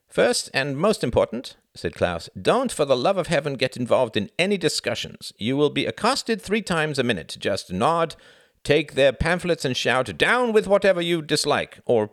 [0.08, 4.30] First and most important, said Klaus, don't for the love of heaven get involved in
[4.38, 5.32] any discussions.
[5.38, 7.36] You will be accosted three times a minute.
[7.38, 8.16] Just nod,
[8.62, 11.80] take their pamphlets and shout, down with whatever you dislike.
[11.86, 12.10] Or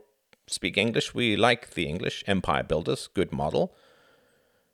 [0.48, 1.14] speak English.
[1.14, 2.24] We like the English.
[2.28, 3.76] Empire builders, good model.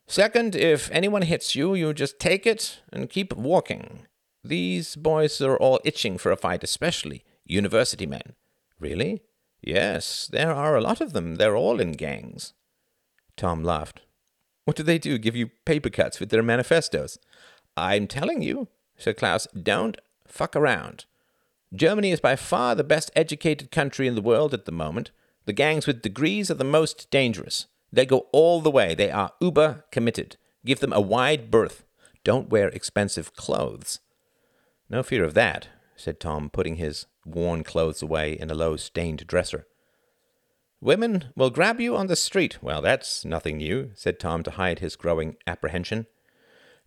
[0.07, 4.05] Second, if anyone hits you, you just take it and keep walking.
[4.43, 8.35] These boys are all itching for a fight, especially university men.
[8.79, 9.23] Really?
[9.61, 11.35] Yes, there are a lot of them.
[11.35, 12.53] They're all in gangs.
[13.35, 14.01] Tom laughed.
[14.65, 15.17] What do they do?
[15.17, 17.17] Give you paper cuts with their manifestos?
[17.77, 19.97] I'm telling you, said Klaus, don't
[20.27, 21.05] fuck around.
[21.73, 25.11] Germany is by far the best educated country in the world at the moment.
[25.45, 27.67] The gangs with degrees are the most dangerous.
[27.91, 28.95] They go all the way.
[28.95, 30.37] They are uber committed.
[30.65, 31.85] Give them a wide berth.
[32.23, 33.99] Don't wear expensive clothes.
[34.89, 39.27] No fear of that, said Tom, putting his worn clothes away in a low stained
[39.27, 39.67] dresser.
[40.85, 42.61] Women will grab you on the street.
[42.61, 46.05] Well, that's nothing new, said Tom to hide his growing apprehension.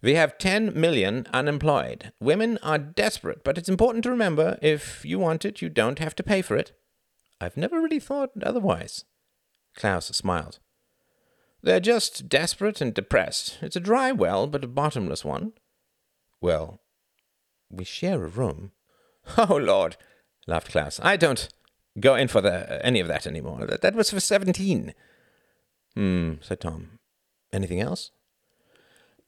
[0.01, 2.13] We have 10 million unemployed.
[2.21, 6.15] Women are desperate, but it's important to remember if you want it, you don't have
[6.15, 6.71] to pay for it.
[7.41, 9.05] I've never really thought otherwise.
[9.75, 10.61] Klaus smiled.
[11.61, 13.59] They're just desperate and depressed.
[13.63, 15.55] It's a dry well, but a bottomless one.
[16.41, 16.83] Well,
[17.69, 18.71] we share a room.
[19.37, 19.97] Oh, Lord,
[20.47, 21.01] laughed Klaus.
[21.03, 21.49] I don't
[22.01, 23.67] go in for the, any of that anymore.
[23.67, 24.95] That, that was for 17.
[25.95, 26.99] Hmm, said Tom.
[27.53, 28.11] Anything else?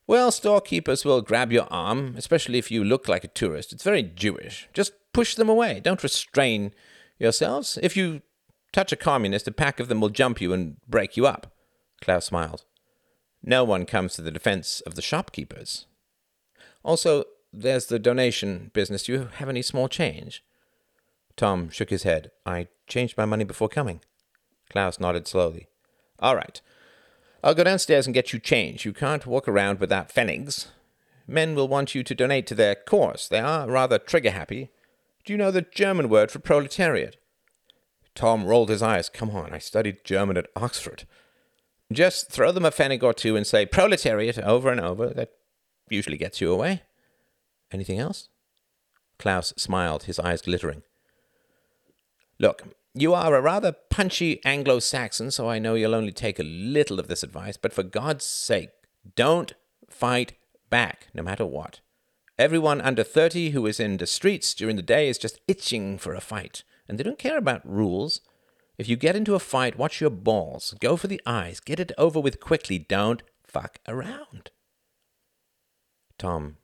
[0.06, 3.72] Well, storekeepers will grab your arm, especially if you look like a tourist.
[3.72, 4.68] It's very Jewish.
[4.72, 5.80] Just push them away.
[5.80, 6.72] Don't restrain
[7.18, 7.78] yourselves.
[7.82, 8.22] If you
[8.72, 11.54] touch a communist, a pack of them will jump you and break you up.
[12.00, 12.64] Klaus smiled.
[13.42, 15.86] No one comes to the defense of the shopkeepers.
[16.82, 19.04] Also, there's the donation business.
[19.04, 20.42] Do you have any small change?
[21.40, 22.32] Tom shook his head.
[22.44, 24.02] I changed my money before coming.
[24.68, 25.68] Klaus nodded slowly.
[26.18, 26.60] All right.
[27.42, 28.84] I'll go downstairs and get you change.
[28.84, 30.66] You can't walk around without pfennigs.
[31.26, 33.26] Men will want you to donate to their cause.
[33.26, 34.68] They are rather trigger happy.
[35.24, 37.16] Do you know the German word for proletariat?
[38.14, 39.08] Tom rolled his eyes.
[39.08, 41.04] Come on, I studied German at Oxford.
[41.90, 45.08] Just throw them a pfennig or two and say proletariat over and over.
[45.08, 45.30] That
[45.88, 46.82] usually gets you away.
[47.72, 48.28] Anything else?
[49.18, 50.82] Klaus smiled, his eyes glittering.
[52.40, 56.42] Look, you are a rather punchy Anglo Saxon, so I know you'll only take a
[56.42, 58.70] little of this advice, but for God's sake,
[59.14, 59.52] don't
[59.90, 60.32] fight
[60.70, 61.80] back, no matter what.
[62.38, 66.14] Everyone under 30 who is in the streets during the day is just itching for
[66.14, 68.22] a fight, and they don't care about rules.
[68.78, 71.92] If you get into a fight, watch your balls, go for the eyes, get it
[71.98, 74.50] over with quickly, don't fuck around.
[76.16, 76.56] Tom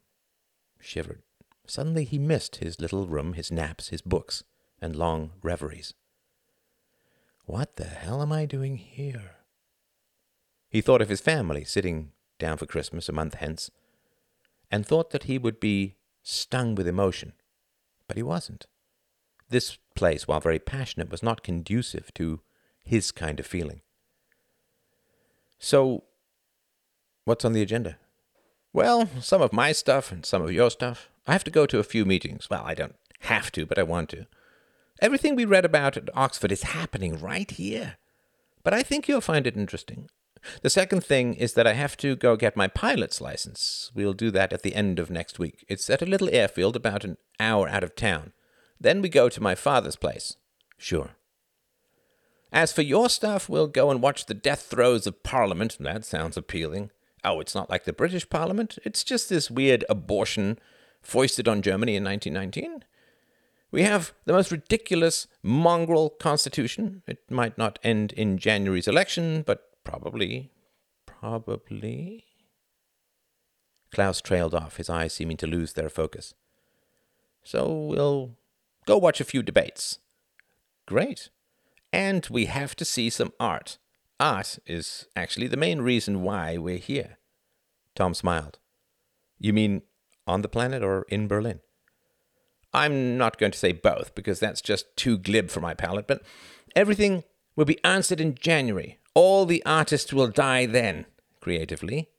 [0.80, 1.20] shivered.
[1.66, 4.42] Suddenly he missed his little room, his naps, his books,
[4.80, 5.94] and long reveries.
[7.44, 9.36] What the hell am I doing here?
[10.68, 13.70] He thought of his family sitting down for Christmas a month hence,
[14.70, 17.32] and thought that he would be stung with emotion.
[18.08, 18.66] But he wasn't.
[19.48, 22.40] This place, while very passionate, was not conducive to
[22.82, 23.80] his kind of feeling.
[25.58, 26.04] So,
[27.24, 27.98] what's on the agenda?
[28.72, 31.08] Well, some of my stuff and some of your stuff.
[31.26, 32.50] I have to go to a few meetings.
[32.50, 34.26] Well, I don't have to, but I want to.
[35.00, 37.96] Everything we read about at Oxford is happening right here.
[38.62, 40.08] But I think you'll find it interesting.
[40.62, 43.90] The second thing is that I have to go get my pilot's license.
[43.94, 45.64] We'll do that at the end of next week.
[45.68, 48.32] It's at a little airfield about an hour out of town.
[48.80, 50.36] Then we go to my father's place.
[50.78, 51.10] Sure.
[52.52, 55.76] As for your stuff, we'll go and watch the death throes of Parliament.
[55.80, 56.90] That sounds appealing.
[57.24, 58.78] Oh, it's not like the British Parliament.
[58.84, 60.58] It's just this weird abortion
[61.02, 62.84] foisted on Germany in 1919.
[63.70, 67.02] We have the most ridiculous mongrel constitution.
[67.06, 70.50] It might not end in January's election, but probably,
[71.04, 72.24] probably.
[73.92, 76.34] Klaus trailed off, his eyes seeming to lose their focus.
[77.42, 78.36] So we'll
[78.86, 79.98] go watch a few debates.
[80.86, 81.30] Great.
[81.92, 83.78] And we have to see some art.
[84.18, 87.18] Art is actually the main reason why we're here.
[87.94, 88.58] Tom smiled.
[89.38, 89.82] You mean
[90.26, 91.60] on the planet or in Berlin?
[92.76, 96.22] I'm not going to say both because that's just too glib for my palate, but
[96.76, 97.24] everything
[97.56, 98.98] will be answered in January.
[99.14, 101.06] All the artists will die then,
[101.40, 102.10] creatively.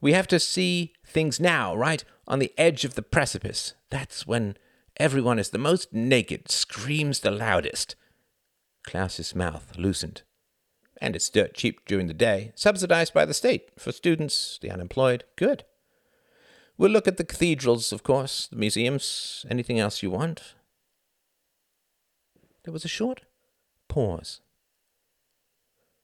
[0.00, 3.74] We have to see things now, right on the edge of the precipice.
[3.90, 4.56] That's when
[4.96, 7.94] everyone is the most naked, screams the loudest.
[8.84, 10.22] Klaus's mouth loosened.
[11.02, 15.24] And it's dirt cheap during the day, subsidized by the state for students, the unemployed.
[15.36, 15.64] Good.
[16.78, 20.54] We'll look at the cathedrals, of course, the museums, anything else you want.
[22.64, 23.22] There was a short
[23.88, 24.40] pause.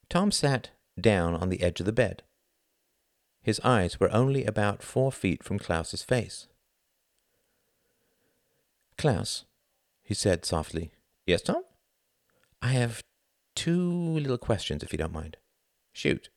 [0.09, 2.23] Tom sat down on the edge of the bed.
[3.43, 6.49] His eyes were only about four feet from Klaus's face.
[8.97, 9.45] Klaus,
[10.03, 10.91] he said softly.
[11.27, 11.63] Yes, Tom?
[12.61, 13.03] I have
[13.55, 15.37] two little questions, if you don't mind.
[15.93, 16.31] Shoot.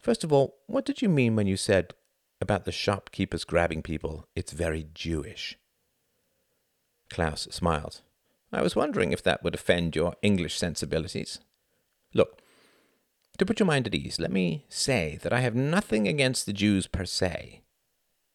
[0.00, 1.94] First of all, what did you mean when you said
[2.40, 5.58] about the shopkeepers grabbing people, it's very Jewish.
[7.10, 8.02] Klaus smiled.
[8.52, 11.40] I was wondering if that would offend your English sensibilities.
[12.14, 12.40] Look,
[13.38, 16.52] to put your mind at ease, let me say that I have nothing against the
[16.52, 17.62] Jews per se.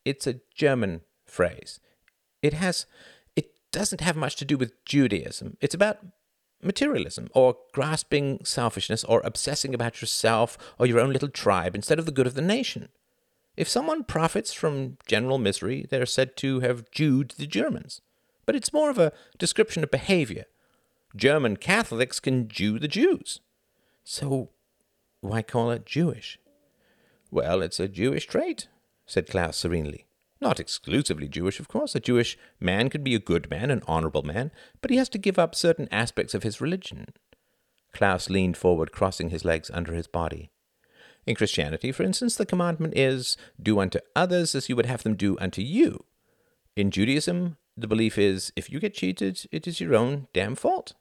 [0.06, 1.80] It's a German phrase.
[2.42, 2.86] It has
[3.36, 5.58] it doesn't have much to do with Judaism.
[5.62, 6.00] It's about
[6.62, 12.06] materialism or grasping selfishness or obsessing about yourself or your own little tribe instead of
[12.06, 12.90] the good of the nation.
[13.56, 18.02] If someone profits from general misery, they're said to have Jewed the Germans.
[18.46, 20.46] But it's more of a description of behavior.
[21.16, 23.40] German Catholics can Jew the Jews.
[24.04, 24.50] So
[25.22, 26.40] why call it Jewish?
[27.32, 28.68] Well, it's a Jewish trait,
[29.06, 30.06] said Klaus serenely.
[30.42, 31.96] Not exclusively Jewish, of course.
[31.96, 34.52] A Jewish man can be a good man, an honorable man,
[34.82, 37.06] but he has to give up certain aspects of his religion.
[37.94, 40.52] Klaus leaned forward, crossing his legs under his body.
[41.26, 45.16] In Christianity, for instance, the commandment is, Do unto others as you would have them
[45.16, 46.04] do unto you.
[46.76, 50.94] In Judaism, the belief is, if you get cheated, it is your own damn fault.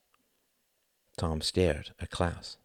[1.16, 2.56] Tom stared at Klaus.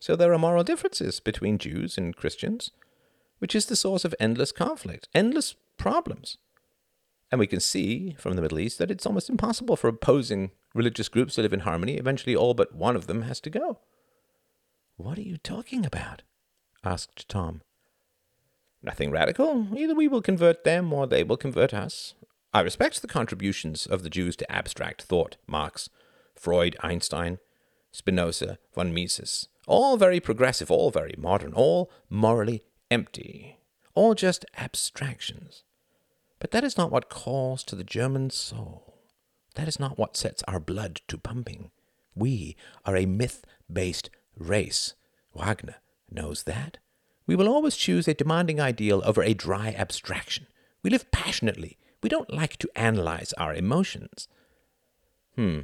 [0.00, 2.72] So there are moral differences between Jews and Christians
[3.38, 6.38] which is the source of endless conflict, endless problems.
[7.30, 11.08] And we can see from the Middle East that it's almost impossible for opposing religious
[11.08, 11.94] groups to live in harmony.
[11.94, 13.80] Eventually, all but one of them has to go.
[14.98, 16.22] What are you talking about?
[16.84, 17.62] asked Tom.
[18.82, 19.68] Nothing radical.
[19.76, 22.14] Either we will convert them or they will convert us.
[22.52, 25.88] I respect the contributions of the Jews to abstract thought Marx,
[26.34, 27.38] Freud, Einstein,
[27.92, 29.48] Spinoza, von Mises.
[29.68, 33.60] All very progressive, all very modern, all morally empty,
[33.94, 35.62] all just abstractions.
[36.40, 38.96] But that is not what calls to the German soul.
[39.54, 41.70] That is not what sets our blood to pumping.
[42.16, 44.94] We are a myth based race.
[45.34, 45.76] Wagner
[46.10, 46.78] knows that.
[47.26, 50.46] We will always choose a demanding ideal over a dry abstraction.
[50.82, 51.78] We live passionately.
[52.02, 54.28] We don't like to analyze our emotions.
[55.36, 55.60] Hmm,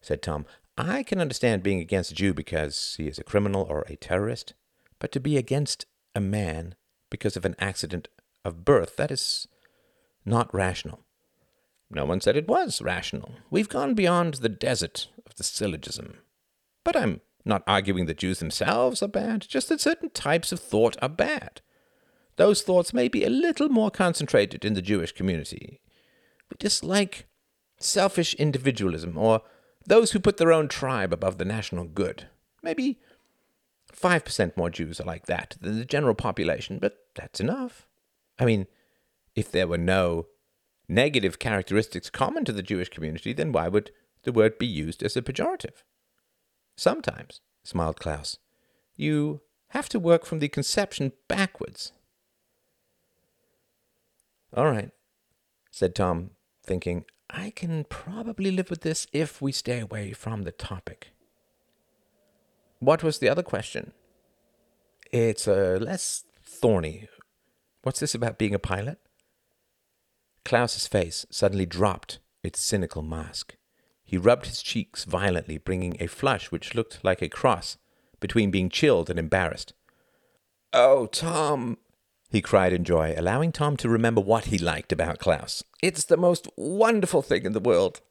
[0.00, 0.46] said Tom.
[0.78, 4.54] I can understand being against a Jew because he is a criminal or a terrorist,
[4.98, 6.74] but to be against a man
[7.10, 8.08] because of an accident
[8.44, 9.46] of birth, that is
[10.24, 11.00] not rational.
[11.90, 13.32] No one said it was rational.
[13.50, 16.18] We've gone beyond the desert of the syllogism.
[16.84, 20.96] But I'm not arguing that Jews themselves are bad, just that certain types of thought
[21.02, 21.60] are bad.
[22.36, 25.80] Those thoughts may be a little more concentrated in the Jewish community.
[26.50, 27.26] We dislike
[27.78, 29.42] selfish individualism, or
[29.86, 32.28] those who put their own tribe above the national good.
[32.62, 33.00] Maybe
[33.92, 37.86] 5% more Jews are like that than the general population, but that's enough.
[38.38, 38.66] I mean,
[39.34, 40.26] if there were no
[40.88, 43.90] negative characteristics common to the Jewish community, then why would
[44.22, 45.82] the word be used as a pejorative?
[46.76, 48.38] Sometimes, smiled Klaus,
[48.96, 51.92] you have to work from the conception backwards.
[54.54, 54.90] All right,
[55.70, 56.30] said Tom,
[56.64, 61.12] thinking, I can probably live with this if we stay away from the topic.
[62.78, 63.92] What was the other question?
[65.10, 67.08] It's uh, less thorny.
[67.82, 68.98] What's this about being a pilot?
[70.44, 73.56] Klaus's face suddenly dropped its cynical mask.
[74.12, 77.78] He rubbed his cheeks violently, bringing a flush which looked like a cross
[78.20, 79.72] between being chilled and embarrassed.
[80.74, 81.78] Oh, Tom,
[82.28, 85.64] he cried in joy, allowing Tom to remember what he liked about Klaus.
[85.82, 88.02] It's the most wonderful thing in the world.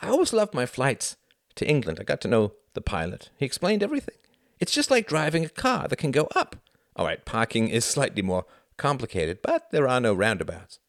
[0.00, 1.16] I always loved my flights
[1.54, 1.98] to England.
[2.00, 3.30] I got to know the pilot.
[3.36, 4.16] He explained everything.
[4.58, 6.56] It's just like driving a car that can go up.
[6.96, 8.46] All right, parking is slightly more
[8.78, 10.80] complicated, but there are no roundabouts.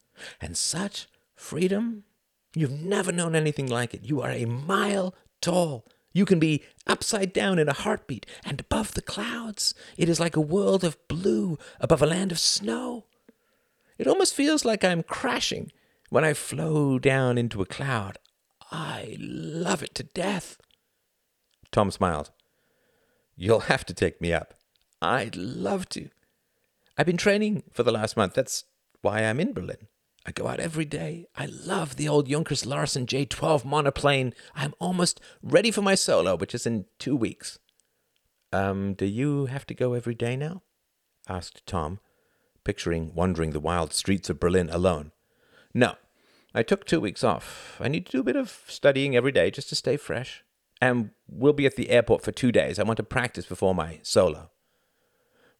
[0.42, 2.06] And such freedom.
[2.58, 4.04] You've never known anything like it.
[4.04, 5.86] You are a mile tall.
[6.12, 10.36] You can be upside down in a heartbeat, and above the clouds, it is like
[10.36, 13.06] a world of blue above a land of snow.
[14.00, 15.72] It almost feels like I'm crashing
[16.10, 18.18] when I flow down into a cloud.
[18.72, 20.58] I love it to death.
[21.72, 22.32] Tom smiled.
[23.36, 24.56] You'll have to take me up.
[25.00, 26.10] I'd love to.
[26.98, 28.34] I've been training for the last month.
[28.34, 28.64] That's
[29.04, 29.88] why I'm in Berlin.
[30.28, 31.26] I go out every day.
[31.38, 34.34] I love the old Junkers Larsen J12 monoplane.
[34.54, 37.60] I'm almost ready for my solo, which is in two weeks.
[38.52, 40.64] Um, do you have to go every day now?
[41.30, 42.00] asked Tom,
[42.66, 45.14] picturing wandering the wild streets of Berlin alone.
[45.74, 45.96] No,
[46.54, 47.78] I took two weeks off.
[47.80, 50.44] I need to do a bit of studying every day just to stay fresh
[50.82, 52.80] and we'll be at the airport for two days.
[52.80, 54.52] I want to practice before my solo.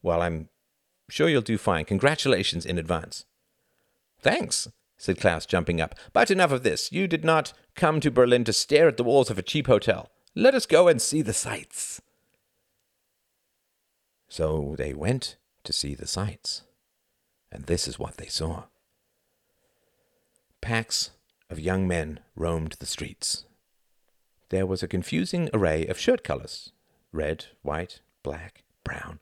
[0.02, 0.50] Well, I'm
[1.10, 1.86] sure you'll do fine.
[1.86, 3.26] Congratulations in advance.
[4.20, 5.96] Thanks, said Klaus, jumping up.
[6.14, 6.92] But enough of this.
[6.92, 10.10] You did not come to Berlin to stare at the walls of a cheap hotel.
[10.36, 12.02] Let us go and see the sights.
[14.30, 16.64] So they went to see the sights.
[17.52, 18.64] And this is what they saw.
[20.62, 21.12] Packs
[21.50, 23.46] of young men roamed the streets.
[24.50, 26.72] There was a confusing array of shirt colors
[27.14, 29.20] red, white, black, brown.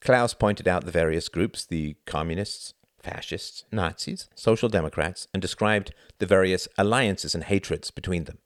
[0.00, 2.74] Klaus pointed out the various groups the communists,
[3.06, 8.38] fascists, Nazis, social democrats, and described the various alliances and hatreds between them.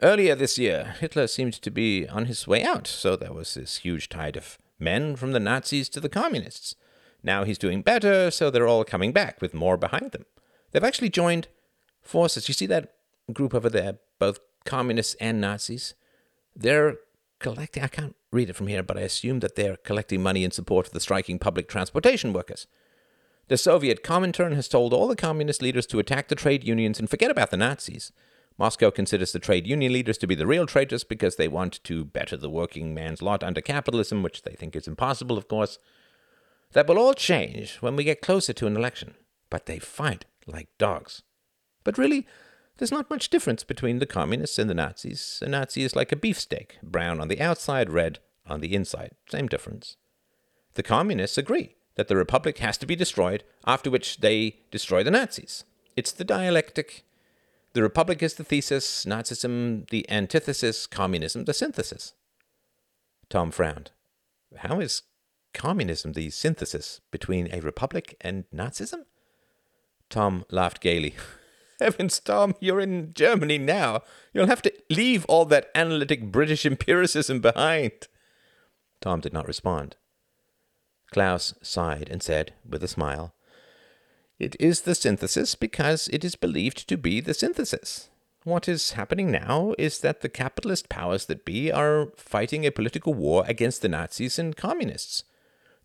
[0.00, 3.78] Earlier this year, Hitler seemed to be on his way out, so there was this
[3.78, 6.74] huge tide of men from the Nazis to the communists.
[7.22, 10.24] Now he's doing better, so they're all coming back with more behind them.
[10.70, 11.48] They've actually joined
[12.00, 12.48] forces.
[12.48, 12.94] You see that
[13.32, 15.94] group over there, both communists and Nazis?
[16.54, 16.96] They're
[17.40, 20.50] collecting, I can't read it from here, but I assume that they're collecting money in
[20.52, 22.66] support of the striking public transportation workers.
[23.48, 27.08] The Soviet Comintern has told all the communist leaders to attack the trade unions and
[27.08, 28.12] forget about the Nazis.
[28.58, 32.04] Moscow considers the trade union leaders to be the real traitors because they want to
[32.04, 35.78] better the working man's lot under capitalism, which they think is impossible, of course.
[36.72, 39.14] That will all change when we get closer to an election.
[39.48, 41.22] But they fight like dogs.
[41.84, 42.26] But really,
[42.76, 45.38] there's not much difference between the communists and the Nazis.
[45.40, 49.12] A Nazi is like a beefsteak, brown on the outside, red on the inside.
[49.30, 49.96] Same difference.
[50.74, 55.10] The communists agree that the Republic has to be destroyed, after which they destroy the
[55.10, 55.64] Nazis.
[55.96, 57.02] It's the dialectic.
[57.72, 62.12] The Republic is the thesis, Nazism the antithesis, communism the synthesis.
[63.28, 63.90] Tom frowned.
[64.58, 65.02] How is
[65.52, 69.06] communism the synthesis between a republic and Nazism?
[70.08, 71.16] Tom laughed gaily.
[71.80, 74.02] Heavens, Tom, you're in Germany now.
[74.32, 78.06] You'll have to leave all that analytic British empiricism behind.
[79.00, 79.96] Tom did not respond.
[81.10, 83.34] Klaus sighed and said, with a smile,
[84.38, 88.08] It is the synthesis because it is believed to be the synthesis.
[88.44, 93.12] What is happening now is that the capitalist powers that be are fighting a political
[93.12, 95.24] war against the Nazis and communists.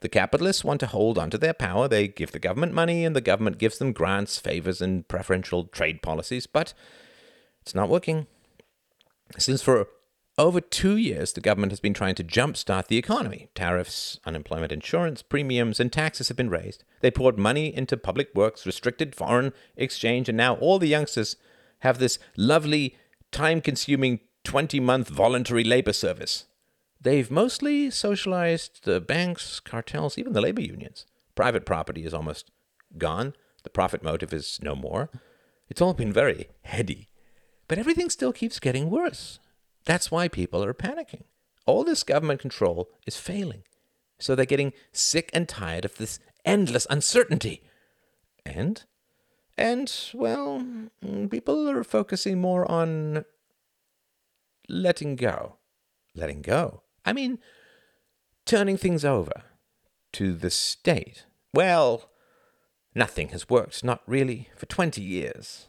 [0.02, 1.88] The capitalists want to hold onto their power.
[1.88, 6.02] They give the government money, and the government gives them grants, favors, and preferential trade
[6.02, 6.74] policies, but
[7.62, 8.28] it's not working.
[9.38, 9.88] Since for
[10.38, 13.50] over two years, the government has been trying to jumpstart the economy.
[13.54, 16.84] Tariffs, unemployment insurance, premiums, and taxes have been raised.
[17.02, 21.36] They poured money into public works, restricted foreign exchange, and now all the youngsters
[21.80, 22.98] have this lovely,
[23.32, 26.46] time consuming 20 month voluntary labor service.
[27.00, 31.06] They've mostly socialized the banks, cartels, even the labor unions.
[31.36, 32.50] Private property is almost
[32.98, 33.34] gone.
[33.64, 35.10] The profit motive is no more.
[35.70, 37.10] It's all been very heady.
[37.68, 39.40] But everything still keeps getting worse.
[39.86, 41.24] That's why people are panicking.
[41.66, 43.64] All this government control is failing.
[44.20, 47.64] So they're getting sick and tired of this endless uncertainty.
[48.46, 48.84] And,
[49.58, 50.64] and, well,
[51.04, 53.26] mm, people are focusing more on
[54.68, 55.58] letting go.
[56.16, 56.84] Letting go.
[57.06, 57.40] I mean,
[58.46, 59.44] turning things over
[60.14, 61.26] to the state.
[61.54, 62.10] Well,
[62.96, 65.68] nothing has worked, not really, for 20 years.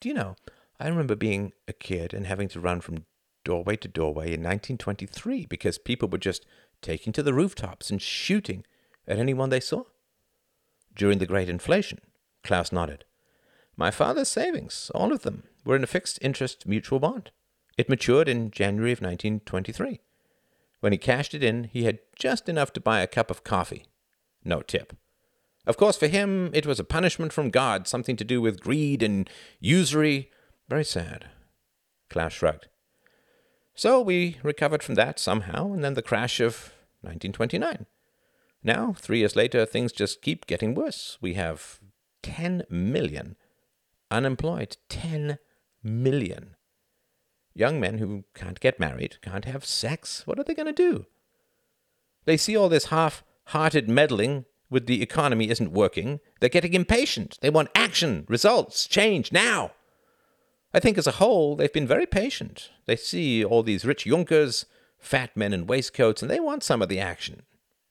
[0.00, 0.36] Do you know,
[0.78, 3.06] I remember being a kid and having to run from
[3.46, 6.44] doorway to doorway in 1923 because people were just
[6.82, 8.64] taking to the rooftops and shooting
[9.06, 9.84] at anyone they saw.
[10.94, 12.00] During the Great Inflation,
[12.42, 13.04] Klaus nodded.
[13.76, 17.30] My father's savings, all of them, were in a fixed interest mutual bond.
[17.78, 20.00] It matured in January of 1923.
[20.80, 23.86] When he cashed it in, he had just enough to buy a cup of coffee.
[24.44, 24.96] No tip.
[25.66, 29.02] Of course, for him, it was a punishment from God, something to do with greed
[29.02, 29.30] and
[29.60, 30.30] usury.
[30.68, 31.26] Very sad.
[32.08, 32.68] Klaus shrugged.
[33.76, 36.72] So we recovered from that somehow, and then the crash of
[37.02, 37.84] 1929.
[38.64, 41.18] Now, three years later, things just keep getting worse.
[41.20, 41.78] We have
[42.22, 43.36] 10 million
[44.10, 44.78] unemployed.
[44.88, 45.38] 10
[45.82, 46.56] million.
[47.54, 51.06] Young men who can't get married, can't have sex, what are they going to do?
[52.24, 56.20] They see all this half hearted meddling with the economy isn't working.
[56.40, 57.38] They're getting impatient.
[57.40, 59.72] They want action, results, change now.
[60.76, 62.68] I think as a whole, they've been very patient.
[62.84, 64.66] They see all these rich Junkers,
[64.98, 67.44] fat men in waistcoats, and they want some of the action.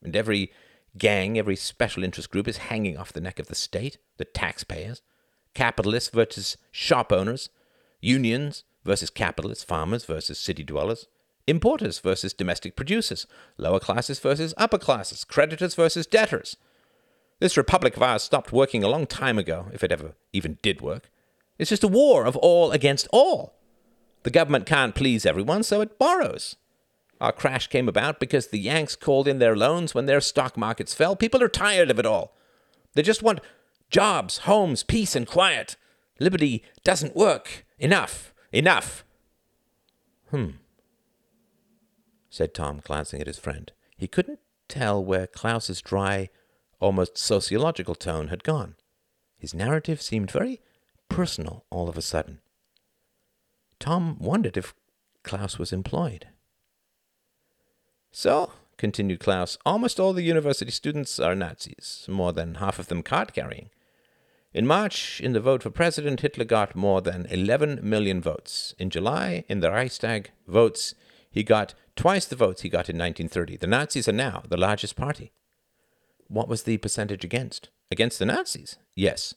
[0.04, 0.52] And every
[0.96, 5.02] gang, every special interest group is hanging off the neck of the state, the taxpayers,
[5.56, 7.50] capitalists versus shop owners,
[8.02, 11.08] unions, versus capitalists, farmers versus city dwellers,
[11.48, 13.26] importers versus domestic producers,
[13.58, 16.56] lower classes versus upper classes, creditors versus debtors.
[17.40, 20.82] This republic of ours stopped working a long time ago, if it ever even did
[20.82, 21.10] work.
[21.58, 23.56] It's just a war of all against all.
[24.24, 26.56] The government can't please everyone, so it borrows.
[27.22, 30.94] Our crash came about because the Yanks called in their loans when their stock markets
[30.94, 31.16] fell.
[31.16, 32.36] People are tired of it all.
[32.94, 33.40] They just want
[33.90, 35.76] jobs, homes, peace, and quiet.
[36.20, 37.66] Liberty doesn't work.
[37.80, 38.34] Enough.
[38.52, 39.04] Enough!
[40.32, 40.52] Hmm,
[42.30, 43.72] said Tom, glancing at his friend.
[43.98, 46.30] He couldn't tell where Klaus's dry,
[46.80, 48.76] almost sociological tone had gone.
[49.38, 50.62] His narrative seemed very
[51.10, 52.40] personal all of a sudden.
[53.80, 54.74] Tom wondered if
[55.24, 56.28] Klaus was employed.
[58.12, 63.04] So, continued Klaus, almost all the university students are Nazis, more than half of them
[63.04, 63.70] card carrying.
[64.54, 68.74] In March, in the vote for president, Hitler got more than 11 million votes.
[68.80, 70.96] In July, in the Reichstag votes,
[71.30, 73.58] he got twice the votes he got in 1930.
[73.58, 75.34] The Nazis are now the largest party.
[76.30, 77.70] What was the percentage against?
[77.92, 78.78] Against the Nazis?
[78.96, 79.36] Yes.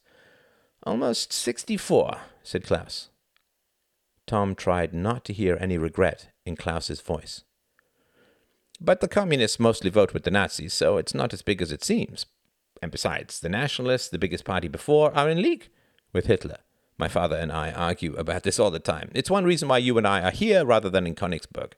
[0.84, 3.08] Almost 64, said Klaus.
[4.26, 7.44] Tom tried not to hear any regret in Klaus's voice.
[8.80, 11.82] But the communists mostly vote with the Nazis, so it's not as big as it
[11.82, 12.26] seems.
[12.80, 15.68] And besides, the nationalists, the biggest party before, are in league
[16.12, 16.58] with Hitler.
[16.96, 19.10] My father and I argue about this all the time.
[19.14, 21.72] It's one reason why you and I are here rather than in Königsberg.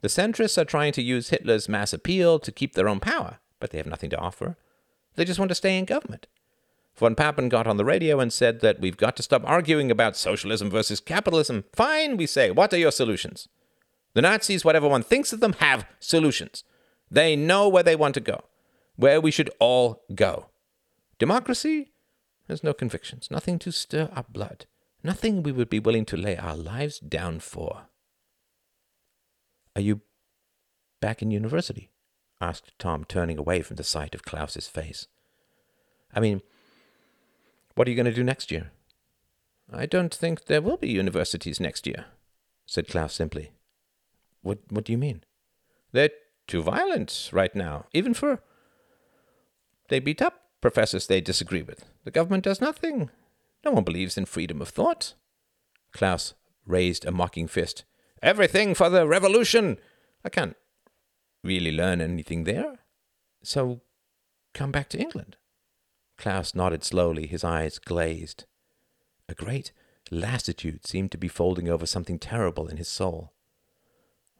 [0.00, 3.70] The centrists are trying to use Hitler's mass appeal to keep their own power, but
[3.70, 4.56] they have nothing to offer.
[5.16, 6.26] They just want to stay in government.
[6.96, 10.16] Von Papen got on the radio and said that we've got to stop arguing about
[10.16, 11.64] socialism versus capitalism.
[11.72, 12.50] Fine, we say.
[12.50, 13.48] What are your solutions?
[14.14, 16.64] The Nazis, whatever one thinks of them, have solutions.
[17.10, 18.44] They know where they want to go,
[18.96, 20.46] where we should all go.
[21.18, 21.92] Democracy
[22.48, 24.66] has no convictions, nothing to stir our blood,
[25.02, 27.82] nothing we would be willing to lay our lives down for.
[29.74, 30.02] Are you
[31.00, 31.90] back in university?
[32.40, 35.06] asked Tom, turning away from the sight of Klaus's face.
[36.12, 36.42] I mean,
[37.74, 38.70] what are you going to do next year?
[39.72, 42.06] I don't think there will be universities next year,
[42.66, 43.52] said Klaus simply.
[44.42, 45.24] What, what do you mean?
[45.92, 46.10] They're
[46.46, 48.42] too violent right now, even for.
[49.88, 51.84] They beat up professors they disagree with.
[52.04, 53.10] The government does nothing.
[53.64, 55.14] No one believes in freedom of thought.
[55.92, 56.34] Klaus
[56.66, 57.84] raised a mocking fist.
[58.22, 59.78] Everything for the revolution!
[60.24, 60.56] I can't
[61.42, 62.78] really learn anything there.
[63.42, 63.80] So
[64.54, 65.36] come back to England.
[66.22, 68.44] Klaus nodded slowly, his eyes glazed.
[69.28, 69.72] A great
[70.08, 73.32] lassitude seemed to be folding over something terrible in his soul.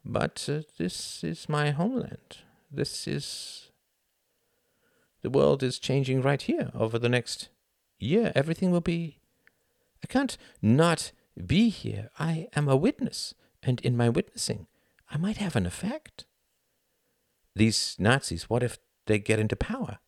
[0.04, 2.38] But uh, this is my homeland.
[2.70, 3.70] This is.
[5.22, 6.70] The world is changing right here.
[6.72, 7.48] Over the next
[7.98, 9.18] year, everything will be.
[10.04, 11.10] I can't not
[11.46, 12.10] be here.
[12.16, 14.68] I am a witness, and in my witnessing,
[15.10, 16.26] I might have an effect.
[17.56, 19.98] These Nazis, what if they get into power?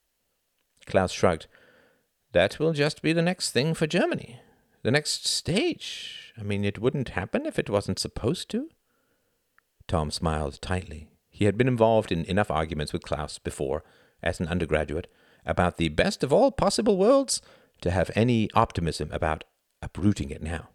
[0.86, 1.48] Klaus shrugged.
[2.34, 4.40] That will just be the next thing for Germany.
[4.82, 6.32] The next stage.
[6.36, 8.70] I mean, it wouldn't happen if it wasn't supposed to.
[9.86, 11.06] Tom smiled tightly.
[11.30, 13.84] He had been involved in enough arguments with Klaus before,
[14.20, 15.06] as an undergraduate,
[15.46, 17.40] about the best of all possible worlds
[17.82, 19.44] to have any optimism about
[19.80, 20.70] uprooting it now.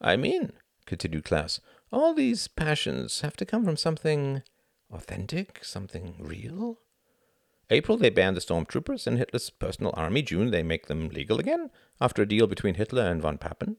[0.00, 0.52] I mean,
[0.86, 1.60] continued Klaus,
[1.92, 4.42] all these passions have to come from something
[4.90, 6.78] authentic, something real.
[7.70, 10.22] April, they ban the stormtroopers and Hitler's personal army.
[10.22, 13.76] June, they make them legal again, after a deal between Hitler and von Papen.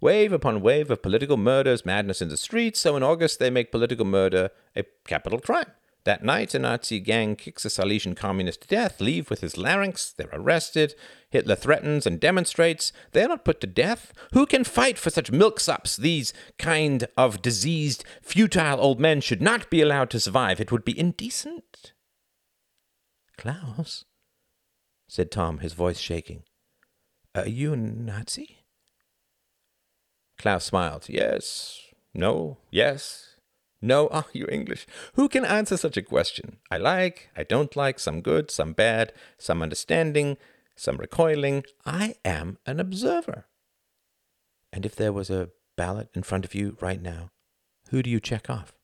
[0.00, 3.72] Wave upon wave of political murders, madness in the streets, so in August they make
[3.72, 5.72] political murder a capital crime.
[6.04, 10.12] That night, a Nazi gang kicks a Silesian communist to death, leave with his larynx,
[10.12, 10.94] they're arrested.
[11.30, 12.92] Hitler threatens and demonstrates.
[13.10, 14.12] They're not put to death.
[14.32, 15.96] Who can fight for such milksops?
[15.96, 20.60] These kind of diseased, futile old men should not be allowed to survive.
[20.60, 21.92] It would be indecent.
[23.38, 24.04] Klaus,
[25.08, 26.42] said Tom, his voice shaking,
[27.34, 28.58] are you a Nazi?
[30.38, 31.06] Klaus smiled.
[31.08, 31.80] Yes,
[32.14, 33.36] no, yes,
[33.80, 34.08] no.
[34.10, 34.86] Ah, you English.
[35.14, 36.58] Who can answer such a question?
[36.70, 40.36] I like, I don't like, some good, some bad, some understanding,
[40.74, 41.64] some recoiling.
[41.84, 43.46] I am an observer.
[44.72, 47.30] And if there was a ballot in front of you right now,
[47.90, 48.74] who do you check off?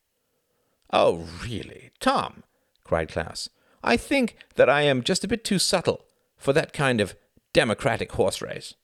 [0.92, 2.44] Oh, really, Tom,
[2.84, 3.48] cried Klaus.
[3.82, 6.04] I think that I am just a bit too subtle
[6.36, 7.16] for that kind of
[7.52, 8.74] democratic horse race.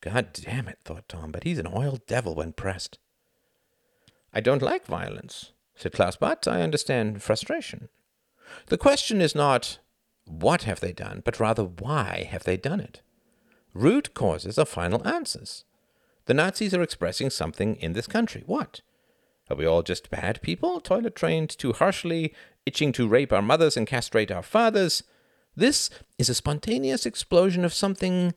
[0.00, 2.98] God damn it, thought Tom, but he's an oiled devil when pressed.
[4.32, 7.88] I don't like violence, said Klaus, but I understand frustration.
[8.66, 9.78] The question is not
[10.24, 13.02] what have they done, but rather why have they done it?
[13.74, 15.64] Root causes are final answers.
[16.26, 18.42] The Nazis are expressing something in this country.
[18.46, 18.82] What?
[19.50, 22.34] Are we all just bad people, toilet trained too harshly,
[22.68, 25.02] itching to rape our mothers and castrate our fathers?
[25.56, 28.34] This is a spontaneous explosion of something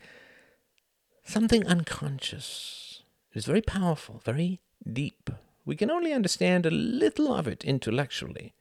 [1.23, 3.03] something unconscious.
[3.31, 4.59] It is very powerful, very
[4.91, 5.29] deep.
[5.65, 8.53] We can only understand a little of it intellectually.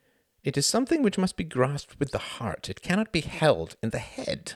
[0.44, 2.68] It is something which must be grasped with the heart.
[2.68, 4.54] It cannot be held in the head.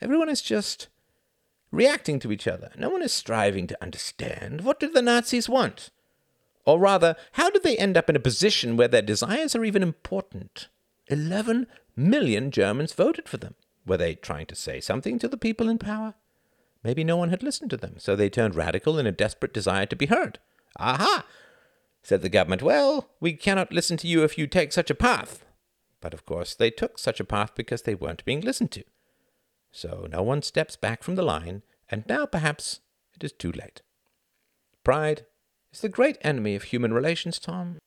[0.00, 0.88] Everyone is just
[1.70, 2.70] reacting to each other.
[2.76, 4.62] No one is striving to understand.
[4.62, 5.90] What did the Nazis want?
[6.70, 9.82] Or rather, how did they end up in a position where their desires are even
[9.82, 10.68] important?
[11.08, 11.66] Eleven
[11.96, 13.56] million Germans voted for them.
[13.84, 16.14] Were they trying to say something to the people in power?
[16.84, 19.84] Maybe no one had listened to them, so they turned radical in a desperate desire
[19.86, 20.38] to be heard.
[20.78, 21.24] Aha!
[22.04, 22.62] said the government.
[22.62, 25.44] Well, we cannot listen to you if you take such a path.
[26.00, 28.84] But of course, they took such a path because they weren't being listened to.
[29.72, 32.78] So no one steps back from the line, and now perhaps
[33.16, 33.82] it is too late.
[34.84, 35.26] Pride
[35.72, 37.78] is the great enemy of human relations, Tom.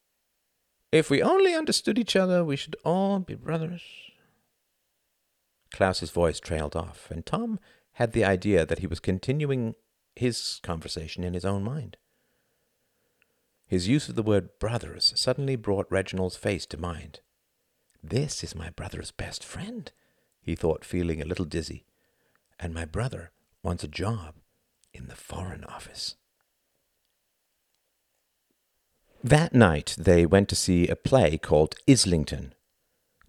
[0.91, 3.81] If we only understood each other, we should all be brothers.
[5.73, 7.59] Klaus's voice trailed off, and Tom
[7.93, 9.75] had the idea that he was continuing
[10.15, 11.97] his conversation in his own mind.
[13.65, 17.21] His use of the word brothers suddenly brought Reginald's face to mind.
[18.03, 19.91] This is my brother's best friend,
[20.41, 21.85] he thought, feeling a little dizzy.
[22.59, 23.31] And my brother
[23.63, 24.35] wants a job
[24.93, 26.15] in the Foreign Office.
[29.23, 32.53] That night they went to see a play called Islington.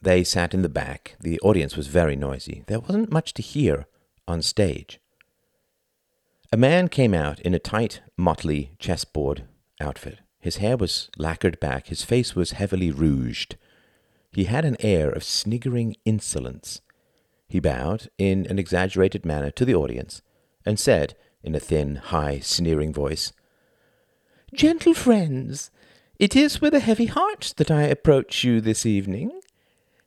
[0.03, 1.15] They sat in the back.
[1.21, 2.65] The audience was very noisy.
[2.67, 3.87] There wasn't much to hear
[4.27, 4.99] on stage.
[6.53, 9.45] A man came out in a tight, motley chessboard
[9.81, 10.19] outfit.
[10.41, 13.57] His hair was lacquered back, his face was heavily rouged.
[14.33, 16.81] He had an air of sniggering insolence.
[17.49, 20.23] He bowed in an exaggerated manner to the audience
[20.67, 21.15] and said,
[21.45, 23.33] in a thin, high, sneering voice,
[24.53, 25.71] Gentle friends,
[26.19, 29.41] it is with a heavy heart that I approach you this evening.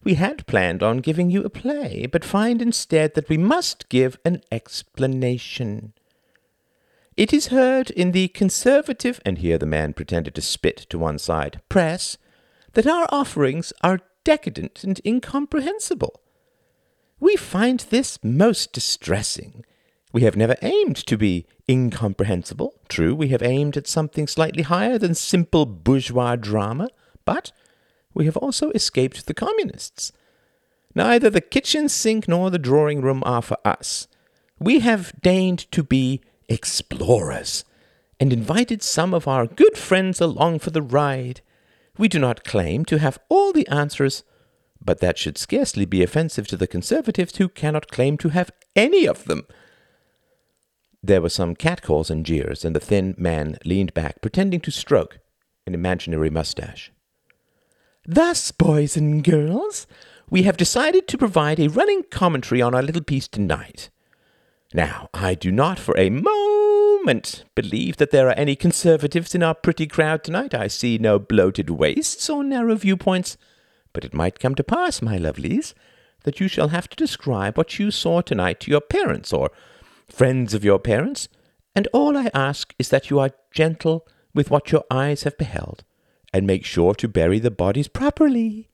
[0.03, 4.17] We had planned on giving you a play, but find instead that we must give
[4.23, 5.93] an explanation.
[7.17, 11.17] It is heard in the conservative, and here the man pretended to spit to one
[11.17, 12.17] side, press,
[12.73, 16.21] that our offerings are decadent and incomprehensible.
[17.19, 19.65] We find this most distressing.
[20.13, 22.75] We have never aimed to be incomprehensible.
[22.87, 26.89] True, we have aimed at something slightly higher than simple bourgeois drama,
[27.25, 27.51] but
[28.13, 30.11] we have also escaped the communists.
[30.95, 34.07] Neither the kitchen sink nor the drawing room are for us.
[34.59, 37.65] We have deigned to be explorers,
[38.19, 41.41] and invited some of our good friends along for the ride.
[41.97, 44.23] We do not claim to have all the answers,
[44.83, 49.07] but that should scarcely be offensive to the conservatives who cannot claim to have any
[49.07, 49.45] of them.
[51.07, 55.19] There were some catcalls and jeers, and the thin man leaned back, pretending to stroke
[55.65, 56.91] an imaginary mustache.
[58.05, 59.87] Thus, boys and girls,
[60.29, 63.89] we have decided to provide a running commentary on our little piece tonight.
[64.73, 69.55] Now, I do not for a moment believe that there are any conservatives in our
[69.55, 70.53] pretty crowd tonight.
[70.53, 73.37] I see no bloated waists or narrow viewpoints.
[73.93, 75.73] But it might come to pass, my lovelies,
[76.25, 79.51] that you shall have to describe what you saw tonight to your parents or
[80.09, 81.27] friends of your parents,
[81.75, 85.83] and all I ask is that you are gentle with what your eyes have beheld,
[86.33, 88.69] and make sure to bury the bodies properly.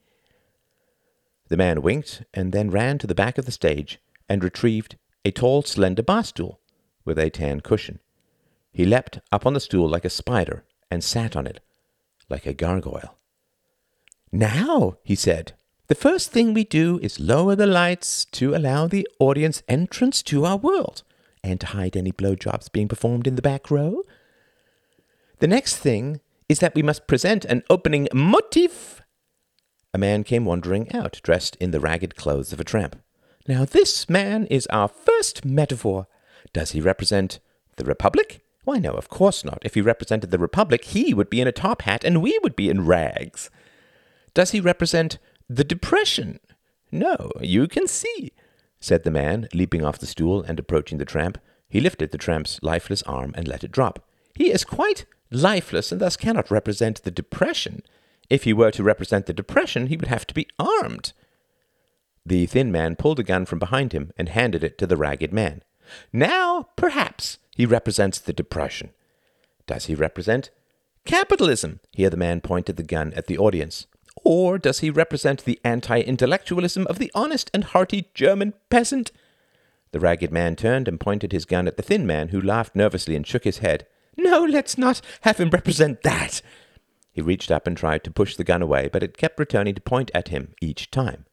[1.49, 5.31] The man winked and then ran to the back of the stage and retrieved a
[5.31, 6.59] tall, slender bar stool
[7.05, 7.99] with a tan cushion.
[8.71, 11.59] He leapt up on the stool like a spider and sat on it
[12.29, 13.17] like a gargoyle.
[14.31, 15.53] Now, he said,
[15.87, 20.45] the first thing we do is lower the lights to allow the audience entrance to
[20.45, 21.03] our world
[21.43, 24.03] and to hide any blowjobs being performed in the back row.
[25.39, 29.01] The next thing is that we must present an opening motif.
[29.93, 32.95] A man came wandering out, dressed in the ragged clothes of a tramp.
[33.47, 36.07] Now, this man is our first metaphor.
[36.53, 37.39] Does he represent
[37.75, 38.41] the Republic?
[38.63, 39.59] Why, no, of course not.
[39.63, 42.55] If he represented the Republic, he would be in a top hat and we would
[42.55, 43.49] be in rags.
[44.33, 45.17] Does he represent
[45.49, 46.39] the Depression?
[46.91, 48.31] No, you can see,
[48.83, 51.37] said the man, leaping off the stool and approaching the tramp.
[51.69, 54.05] He lifted the tramp's lifeless arm and let it drop.
[54.35, 57.83] He is quite lifeless and thus cannot represent the Depression.
[58.29, 61.13] If he were to represent the Depression, he would have to be armed.
[62.25, 65.31] The thin man pulled a gun from behind him and handed it to the ragged
[65.31, 65.63] man.
[66.11, 68.89] Now, perhaps, he represents the Depression.
[69.65, 70.49] Does he represent
[71.05, 71.79] capitalism?
[71.93, 73.87] Here the man pointed the gun at the audience.
[74.23, 79.11] Or does he represent the anti intellectualism of the honest and hearty German peasant?
[79.91, 83.15] The ragged man turned and pointed his gun at the thin man, who laughed nervously
[83.15, 83.85] and shook his head.
[84.17, 86.41] No, let's not have him represent that.
[87.11, 89.81] He reached up and tried to push the gun away, but it kept returning to
[89.81, 91.25] point at him each time.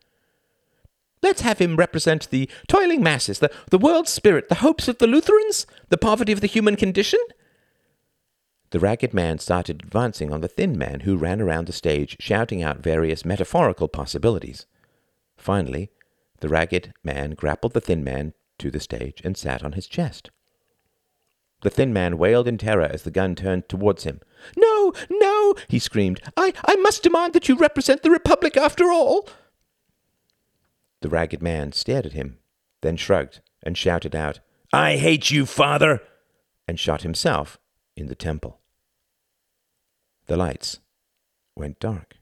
[1.23, 5.07] Let's have him represent the toiling masses, the, the world's spirit, the hopes of the
[5.07, 7.21] Lutherans, the poverty of the human condition.
[8.71, 12.63] The ragged man started advancing on the thin man, who ran around the stage, shouting
[12.63, 14.67] out various metaphorical possibilities.
[15.37, 15.91] Finally,
[16.39, 20.31] the ragged man grappled the thin man to the stage and sat on his chest.
[21.63, 24.21] The thin man wailed in terror as the gun turned towards him.
[24.57, 26.21] No, no, he screamed.
[26.37, 29.29] I, I must demand that you represent the Republic after all.
[31.01, 32.39] The ragged man stared at him,
[32.83, 34.39] then shrugged and shouted out,
[34.73, 36.03] I hate you, father!
[36.69, 37.59] and shot himself
[37.97, 38.60] in the temple.
[40.31, 40.79] The lights
[41.57, 42.19] went dark.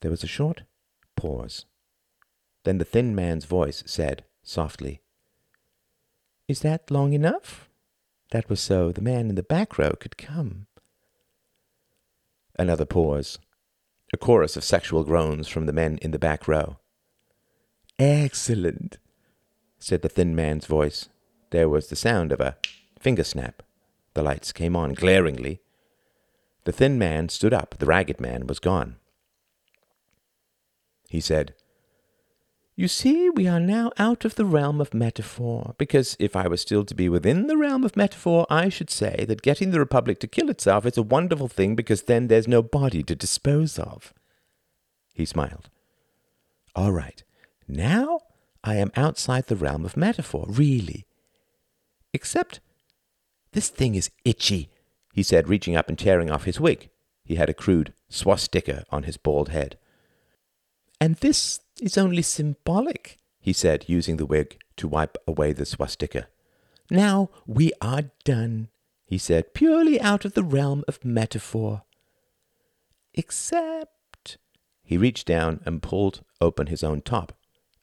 [0.00, 0.62] There was a short
[1.14, 1.66] pause.
[2.64, 5.02] Then the thin man's voice said softly,
[6.48, 7.68] Is that long enough?
[8.30, 10.68] That was so the man in the back row could come.
[12.58, 13.38] Another pause.
[14.14, 16.78] A chorus of sexual groans from the men in the back row.
[17.98, 18.96] Excellent,
[19.78, 21.10] said the thin man's voice.
[21.50, 22.56] There was the sound of a
[22.98, 23.62] finger snap.
[24.14, 25.61] The lights came on glaringly.
[26.64, 27.76] The thin man stood up.
[27.78, 28.96] The ragged man was gone.
[31.08, 31.54] He said,
[32.74, 36.56] you see, we are now out of the realm of metaphor, because if I were
[36.56, 40.18] still to be within the realm of metaphor, I should say that getting the Republic
[40.20, 44.14] to kill itself is a wonderful thing because then there's no body to dispose of.
[45.12, 45.68] He smiled.
[46.74, 47.22] All right,
[47.68, 48.20] now
[48.64, 51.04] I am outside the realm of metaphor, really.
[52.14, 52.60] Except
[53.52, 54.70] this thing is itchy,
[55.12, 56.88] he said, reaching up and tearing off his wig.
[57.24, 59.78] He had a crude swastika on his bald head.
[61.00, 66.28] And this is only symbolic, he said, using the wig to wipe away the swastika.
[66.90, 68.68] Now we are done,
[69.04, 71.82] he said, purely out of the realm of metaphor.
[73.14, 74.38] Except.
[74.82, 77.32] He reached down and pulled open his own top.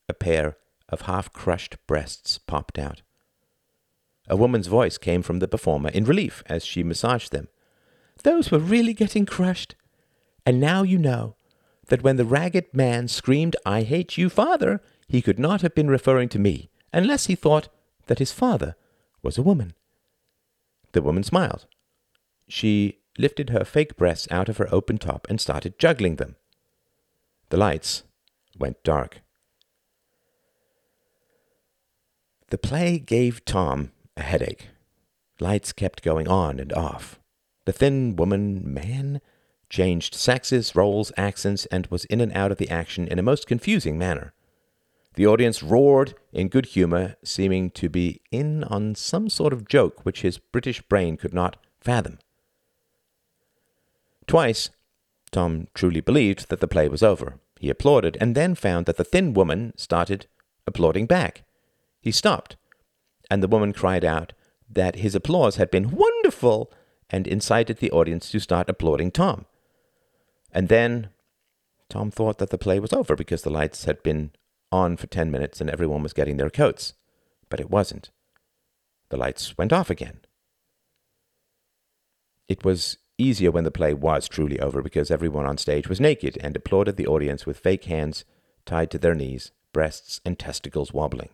[0.08, 0.58] A pair
[0.90, 3.02] of half crushed breasts popped out.
[4.30, 7.48] A woman's voice came from the performer in relief as she massaged them.
[8.24, 9.76] Those were really getting crushed.
[10.46, 11.36] And now you know
[11.88, 15.90] that when the ragged man screamed, I hate you, father, he could not have been
[15.90, 17.70] referring to me, unless he thought
[18.06, 18.76] that his father
[19.24, 19.74] was a woman.
[20.92, 21.66] The woman smiled.
[22.48, 26.36] She lifted her fake breasts out of her open top and started juggling them.
[27.50, 28.04] The lights
[28.58, 29.22] went dark.
[32.50, 34.70] The play gave Tom a headache.
[35.40, 37.20] Lights kept going on and off.
[37.66, 39.22] The thin woman, man,
[39.70, 43.48] changed sexes, roles, accents, and was in and out of the action in a most
[43.48, 44.34] confusing manner.
[45.16, 50.06] The audience roared in good humor, seeming to be in on some sort of joke
[50.06, 52.20] which his British brain could not fathom.
[54.28, 54.70] Twice,
[55.32, 57.40] Tom truly believed that the play was over.
[57.60, 60.28] He applauded, and then found that the thin woman started
[60.66, 61.44] applauding back.
[62.00, 62.56] He stopped,
[63.30, 64.34] and the woman cried out
[64.70, 66.72] that his applause had been wonderful
[67.10, 69.46] and incited the audience to start applauding Tom.
[70.52, 71.10] And then
[71.90, 74.32] Tom thought that the play was over because the lights had been
[74.72, 76.94] on for 10 minutes and everyone was getting their coats.
[77.50, 78.12] But it wasn't.
[79.10, 80.20] The lights went off again.
[82.48, 86.38] It was easier when the play was truly over because everyone on stage was naked
[86.42, 88.24] and applauded the audience with fake hands
[88.66, 91.30] tied to their knees, breasts and testicles wobbling.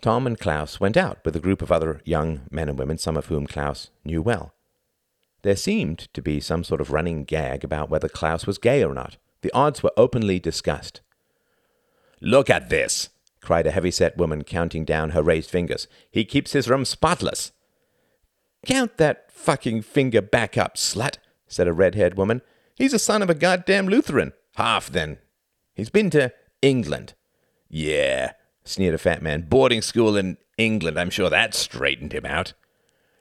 [0.00, 3.16] Tom and Klaus went out with a group of other young men and women, some
[3.16, 4.54] of whom Klaus knew well.
[5.42, 8.94] There seemed to be some sort of running gag about whether Klaus was gay or
[8.94, 9.16] not.
[9.42, 11.00] The odds were openly discussed.
[12.20, 15.86] Look at this, cried a heavy-set woman, counting down her raised fingers.
[16.10, 17.52] He keeps his room spotless.
[18.66, 22.42] Count that fucking finger back up, slut, said a red-haired woman.
[22.74, 24.32] He's a son of a goddamn Lutheran.
[24.56, 25.18] Half, then.
[25.74, 27.14] He's been to England.
[27.68, 28.32] Yeah,
[28.68, 29.42] sneered a fat man.
[29.42, 30.98] Boarding school in England.
[30.98, 32.52] I'm sure that straightened him out.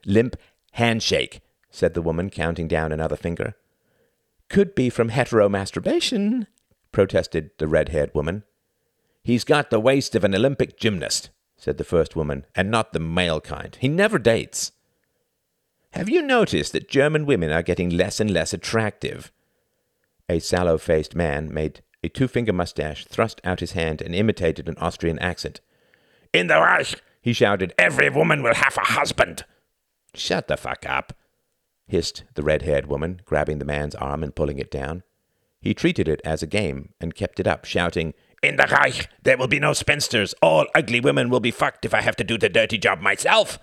[0.05, 0.35] Limp
[0.73, 3.55] handshake, said the woman, counting down another finger.
[4.49, 6.47] Could be from heteromasturbation,
[6.91, 8.43] protested the red haired woman.
[9.23, 12.99] He's got the waist of an Olympic gymnast, said the first woman, and not the
[12.99, 13.77] male kind.
[13.79, 14.71] He never dates.
[15.91, 19.31] Have you noticed that German women are getting less and less attractive?
[20.29, 24.69] A sallow faced man made a two finger mustache, thrust out his hand, and imitated
[24.69, 25.61] an Austrian accent.
[26.33, 29.45] In the Reich, he shouted, every woman will have a husband.
[30.13, 31.13] Shut the fuck up,
[31.87, 35.03] hissed the red haired woman, grabbing the man's arm and pulling it down.
[35.59, 39.37] He treated it as a game and kept it up, shouting, In the Reich, there
[39.37, 40.33] will be no spinsters.
[40.41, 43.57] All ugly women will be fucked if I have to do the dirty job myself.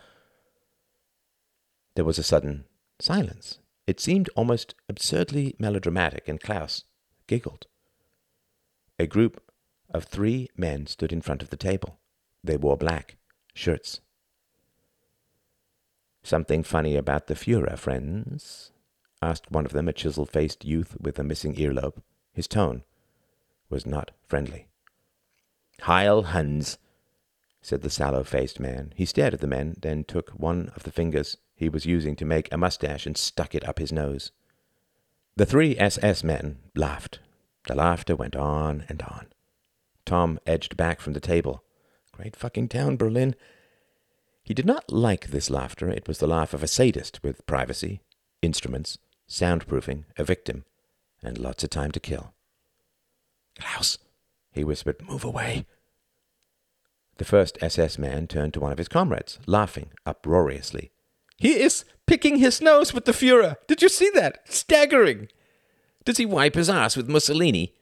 [1.94, 2.64] There was a sudden
[2.98, 3.60] silence.
[3.86, 6.84] It seemed almost absurdly melodramatic, and Klaus
[7.26, 7.66] giggled.
[8.98, 9.42] A group
[9.90, 11.98] of three men stood in front of the table.
[12.42, 13.16] They wore black
[13.54, 14.00] shirts
[16.24, 18.72] Something funny about the Fuhrer, friends?
[19.20, 22.02] asked one of them, a chisel faced youth with a missing earlobe.
[22.32, 22.82] His tone
[23.68, 24.68] was not friendly.
[25.82, 26.78] Heil Huns,
[27.60, 28.94] said the sallow faced man.
[28.96, 32.24] He stared at the men, then took one of the fingers he was using to
[32.24, 34.32] make a mustache and stuck it up his nose.
[35.36, 37.20] The three SS men laughed.
[37.66, 39.26] The laughter went on and on.
[40.04, 41.64] Tom edged back from the table.
[42.12, 43.34] Great fucking town, Berlin.
[44.42, 45.88] He did not like this laughter.
[45.88, 48.00] It was the laugh of a sadist with privacy,
[48.42, 48.98] instruments,
[49.28, 50.64] soundproofing, a victim,
[51.22, 52.34] and lots of time to kill.
[53.58, 53.98] Klaus,
[54.52, 55.64] he whispered, move away.
[57.16, 60.90] The first SS man turned to one of his comrades, laughing uproariously.
[61.38, 63.56] He is picking his nose with the Fuhrer.
[63.66, 64.40] Did you see that?
[64.44, 65.28] Staggering.
[66.04, 67.74] Does he wipe his ass with Mussolini?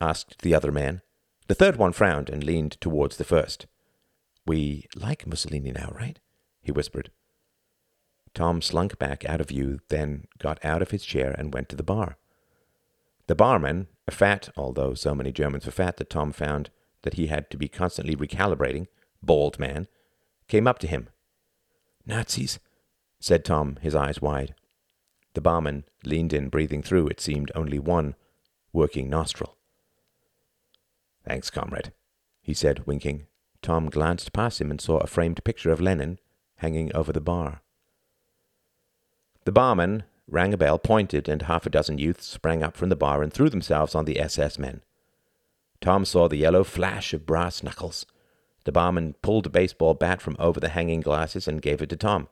[0.00, 1.02] asked the other man.
[1.46, 3.66] The third one frowned and leaned towards the first.
[4.46, 6.18] We like Mussolini now, right?
[6.62, 7.10] he whispered.
[8.34, 11.76] Tom slunk back out of view, then got out of his chair and went to
[11.76, 12.18] the bar.
[13.26, 16.70] The barman, a fat, although so many Germans were fat that Tom found
[17.02, 18.86] that he had to be constantly recalibrating,
[19.22, 19.86] bald man,
[20.46, 21.08] came up to him.
[22.06, 22.58] Nazis,
[23.20, 24.54] said Tom, his eyes wide.
[25.34, 28.14] The barman leaned in, breathing through, it seemed, only one
[28.72, 29.56] working nostril.
[31.24, 31.92] Thanks, comrade,
[32.42, 33.26] he said, winking.
[33.60, 36.18] Tom glanced past him and saw a framed picture of Lenin
[36.56, 37.62] hanging over the bar.
[39.44, 42.96] The barman rang a bell, pointed, and half a dozen youths sprang up from the
[42.96, 44.82] bar and threw themselves on the SS men.
[45.80, 48.06] Tom saw the yellow flash of brass knuckles.
[48.64, 51.96] The barman pulled a baseball bat from over the hanging glasses and gave it to
[51.96, 52.28] Tom.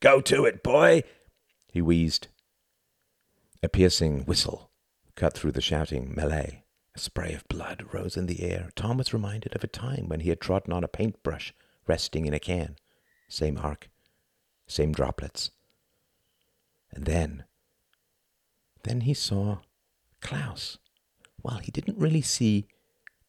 [0.00, 1.02] Go to it, boy!
[1.72, 2.28] He wheezed.
[3.62, 4.70] A piercing whistle
[5.14, 6.64] cut through the shouting melee.
[6.96, 8.70] A spray of blood rose in the air.
[8.74, 11.54] Tom was reminded of a time when he had trodden on a paintbrush
[11.86, 12.76] resting in a can.
[13.28, 13.90] Same arc,
[14.66, 15.50] same droplets.
[16.90, 17.44] And then,
[18.82, 19.58] then he saw
[20.20, 20.78] Klaus.
[21.42, 22.66] Well, he didn't really see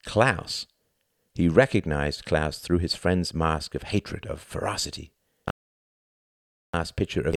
[0.05, 0.65] Klaus.
[1.35, 5.11] He recognized Klaus through his friend's mask of hatred, of ferocity
[6.73, 7.35] last picture of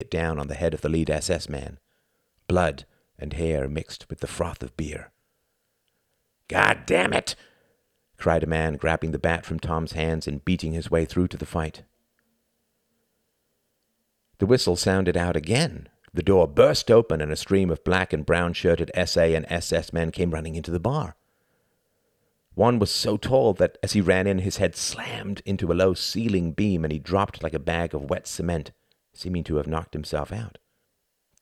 [0.00, 1.78] it down on the head of the lead SS man.
[2.48, 2.84] Blood
[3.18, 5.12] and hair mixed with the froth of beer.
[6.48, 7.36] God damn it!
[8.16, 11.36] cried a man, grabbing the bat from Tom's hands and beating his way through to
[11.36, 11.82] the fight.
[14.38, 15.88] The whistle sounded out again.
[16.12, 19.92] The door burst open, and a stream of black and brown shirted SA and SS
[19.92, 21.16] men came running into the bar.
[22.54, 25.94] One was so tall that as he ran in, his head slammed into a low
[25.94, 28.70] ceiling beam and he dropped like a bag of wet cement,
[29.14, 30.58] seeming to have knocked himself out.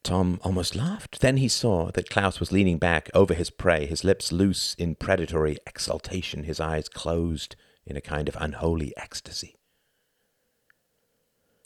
[0.03, 1.21] Tom almost laughed.
[1.21, 4.97] Then he saw that Klaus was leaning back over his prey, his lips loose in
[4.97, 7.57] predatory exultation, his eyes closed
[7.87, 9.57] in a kind of unholy ecstasy.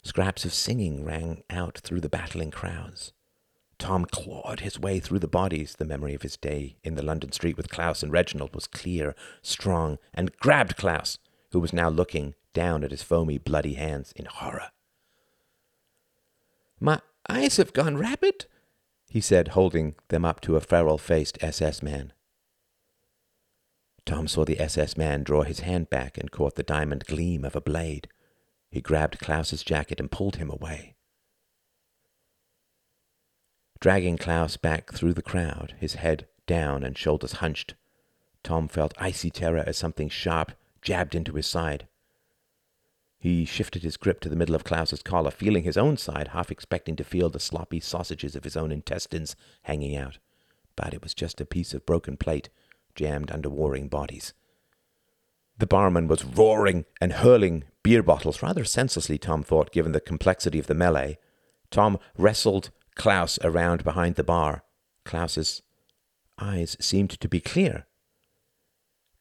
[0.03, 3.11] Scraps of singing rang out through the battling crowds.
[3.79, 5.75] Tom clawed his way through the bodies.
[5.77, 9.15] The memory of his day in the London street with Klaus and Reginald was clear,
[9.41, 11.17] strong, and grabbed Klaus,
[11.51, 14.69] who was now looking down at his foamy, bloody hands in horror.
[16.79, 18.45] My eyes have gone rapid,
[19.09, 22.13] he said, holding them up to a feral faced SS man.
[24.05, 27.55] Tom saw the SS man draw his hand back and caught the diamond gleam of
[27.55, 28.07] a blade.
[28.69, 30.95] He grabbed Klaus's jacket and pulled him away.
[33.79, 37.75] Dragging Klaus back through the crowd, his head down and shoulders hunched,
[38.43, 41.87] Tom felt icy terror as something sharp jabbed into his side.
[43.19, 46.51] He shifted his grip to the middle of Klaus's collar, feeling his own side, half
[46.51, 50.19] expecting to feel the sloppy sausages of his own intestines hanging out.
[50.75, 52.49] But it was just a piece of broken plate
[52.95, 54.33] jammed under warring bodies.
[55.57, 60.59] The barman was roaring and hurling beer bottles, rather senselessly, Tom thought, given the complexity
[60.59, 61.17] of the melee.
[61.71, 64.63] Tom wrestled Klaus around behind the bar.
[65.03, 65.63] Klaus's
[66.39, 67.87] eyes seemed to be clear.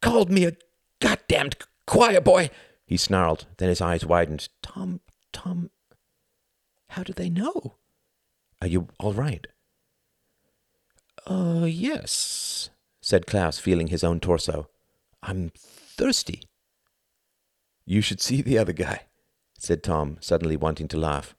[0.02, 0.56] Called me a
[1.00, 2.50] goddamned choir boy,
[2.86, 3.46] he snarled.
[3.58, 4.48] Then his eyes widened.
[4.62, 5.00] Tom,
[5.32, 5.70] Tom,
[6.90, 7.76] how do they know?
[8.60, 9.46] Are you all right?
[11.26, 12.70] Uh, yes,
[13.00, 14.68] said Klaus, feeling his own torso.
[15.22, 16.42] I'm thirsty.
[17.84, 19.02] You should see the other guy,
[19.58, 21.34] said Tom, suddenly wanting to laugh.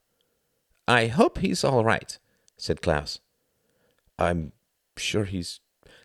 [0.87, 2.17] I hope he's all right
[2.57, 3.19] said Klaus.
[4.17, 4.51] I'm
[4.97, 5.59] sure he's.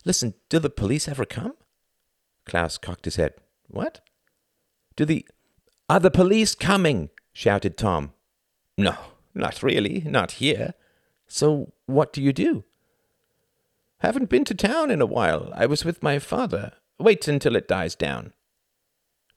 [0.05, 1.55] Listen, do the police ever come?
[2.45, 3.35] Klaus cocked his head.
[3.69, 4.01] What?
[4.97, 5.27] Do the.
[5.89, 7.11] Are the police coming?
[7.33, 8.13] shouted Tom.
[8.77, 8.97] No,
[9.35, 10.75] not really, not here.
[11.27, 12.65] So what do you do?
[13.99, 15.53] Haven't been to town in a while.
[15.55, 16.73] I was with my father.
[16.99, 18.33] Wait until it dies down.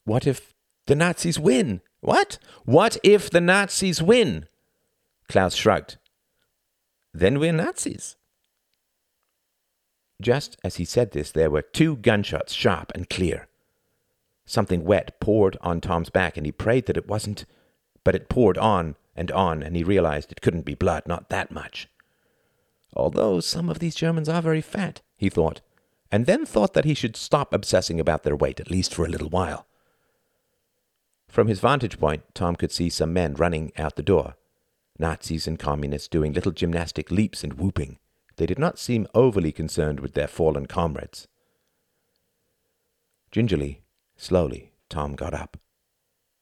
[0.03, 0.53] What if
[0.87, 1.81] the Nazis win?
[2.01, 2.37] What?
[2.65, 4.47] What if the Nazis win?
[5.27, 5.97] Klaus shrugged.
[7.13, 8.15] Then we're Nazis.
[10.21, 13.47] Just as he said this, there were two gunshots, sharp and clear.
[14.45, 17.45] Something wet poured on Tom's back, and he prayed that it wasn't,
[18.03, 21.51] but it poured on and on, and he realized it couldn't be blood, not that
[21.51, 21.87] much.
[22.95, 25.61] Although some of these Germans are very fat, he thought,
[26.11, 29.09] and then thought that he should stop obsessing about their weight, at least for a
[29.09, 29.65] little while.
[31.27, 34.35] From his vantage point, Tom could see some men running out the door.
[34.97, 37.97] Nazis and communists doing little gymnastic leaps and whooping.
[38.37, 41.27] They did not seem overly concerned with their fallen comrades.
[43.31, 43.81] Gingerly,
[44.17, 45.57] slowly, Tom got up.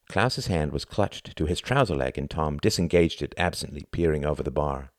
[0.10, 4.44] Klaus's hand was clutched to his trouser leg, and Tom disengaged it absently, peering over
[4.44, 4.92] the bar.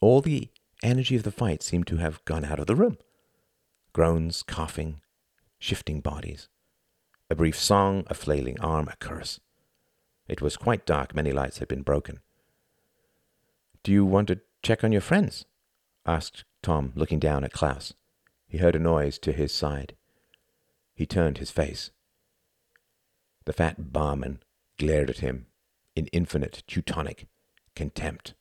[0.00, 0.50] All the
[0.82, 2.98] energy of the fight seemed to have gone out of the room.
[3.92, 5.00] Groans, coughing,
[5.58, 6.48] shifting bodies.
[7.30, 9.40] A brief song, a flailing arm, a curse.
[10.28, 12.20] It was quite dark, many lights had been broken.
[13.82, 15.46] Do you want to check on your friends?
[16.04, 17.94] asked Tom, looking down at Klaus.
[18.54, 19.96] He heard a noise to his side.
[20.94, 21.90] He turned his face.
[23.46, 24.44] The fat barman
[24.78, 25.46] glared at him
[25.96, 27.26] in infinite Teutonic
[27.74, 28.34] contempt.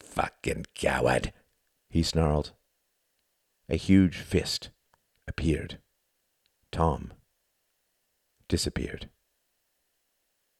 [0.00, 1.32] Fucking coward,
[1.90, 2.50] he snarled.
[3.68, 4.70] A huge fist
[5.28, 5.78] appeared.
[6.72, 7.12] Tom
[8.48, 9.10] disappeared.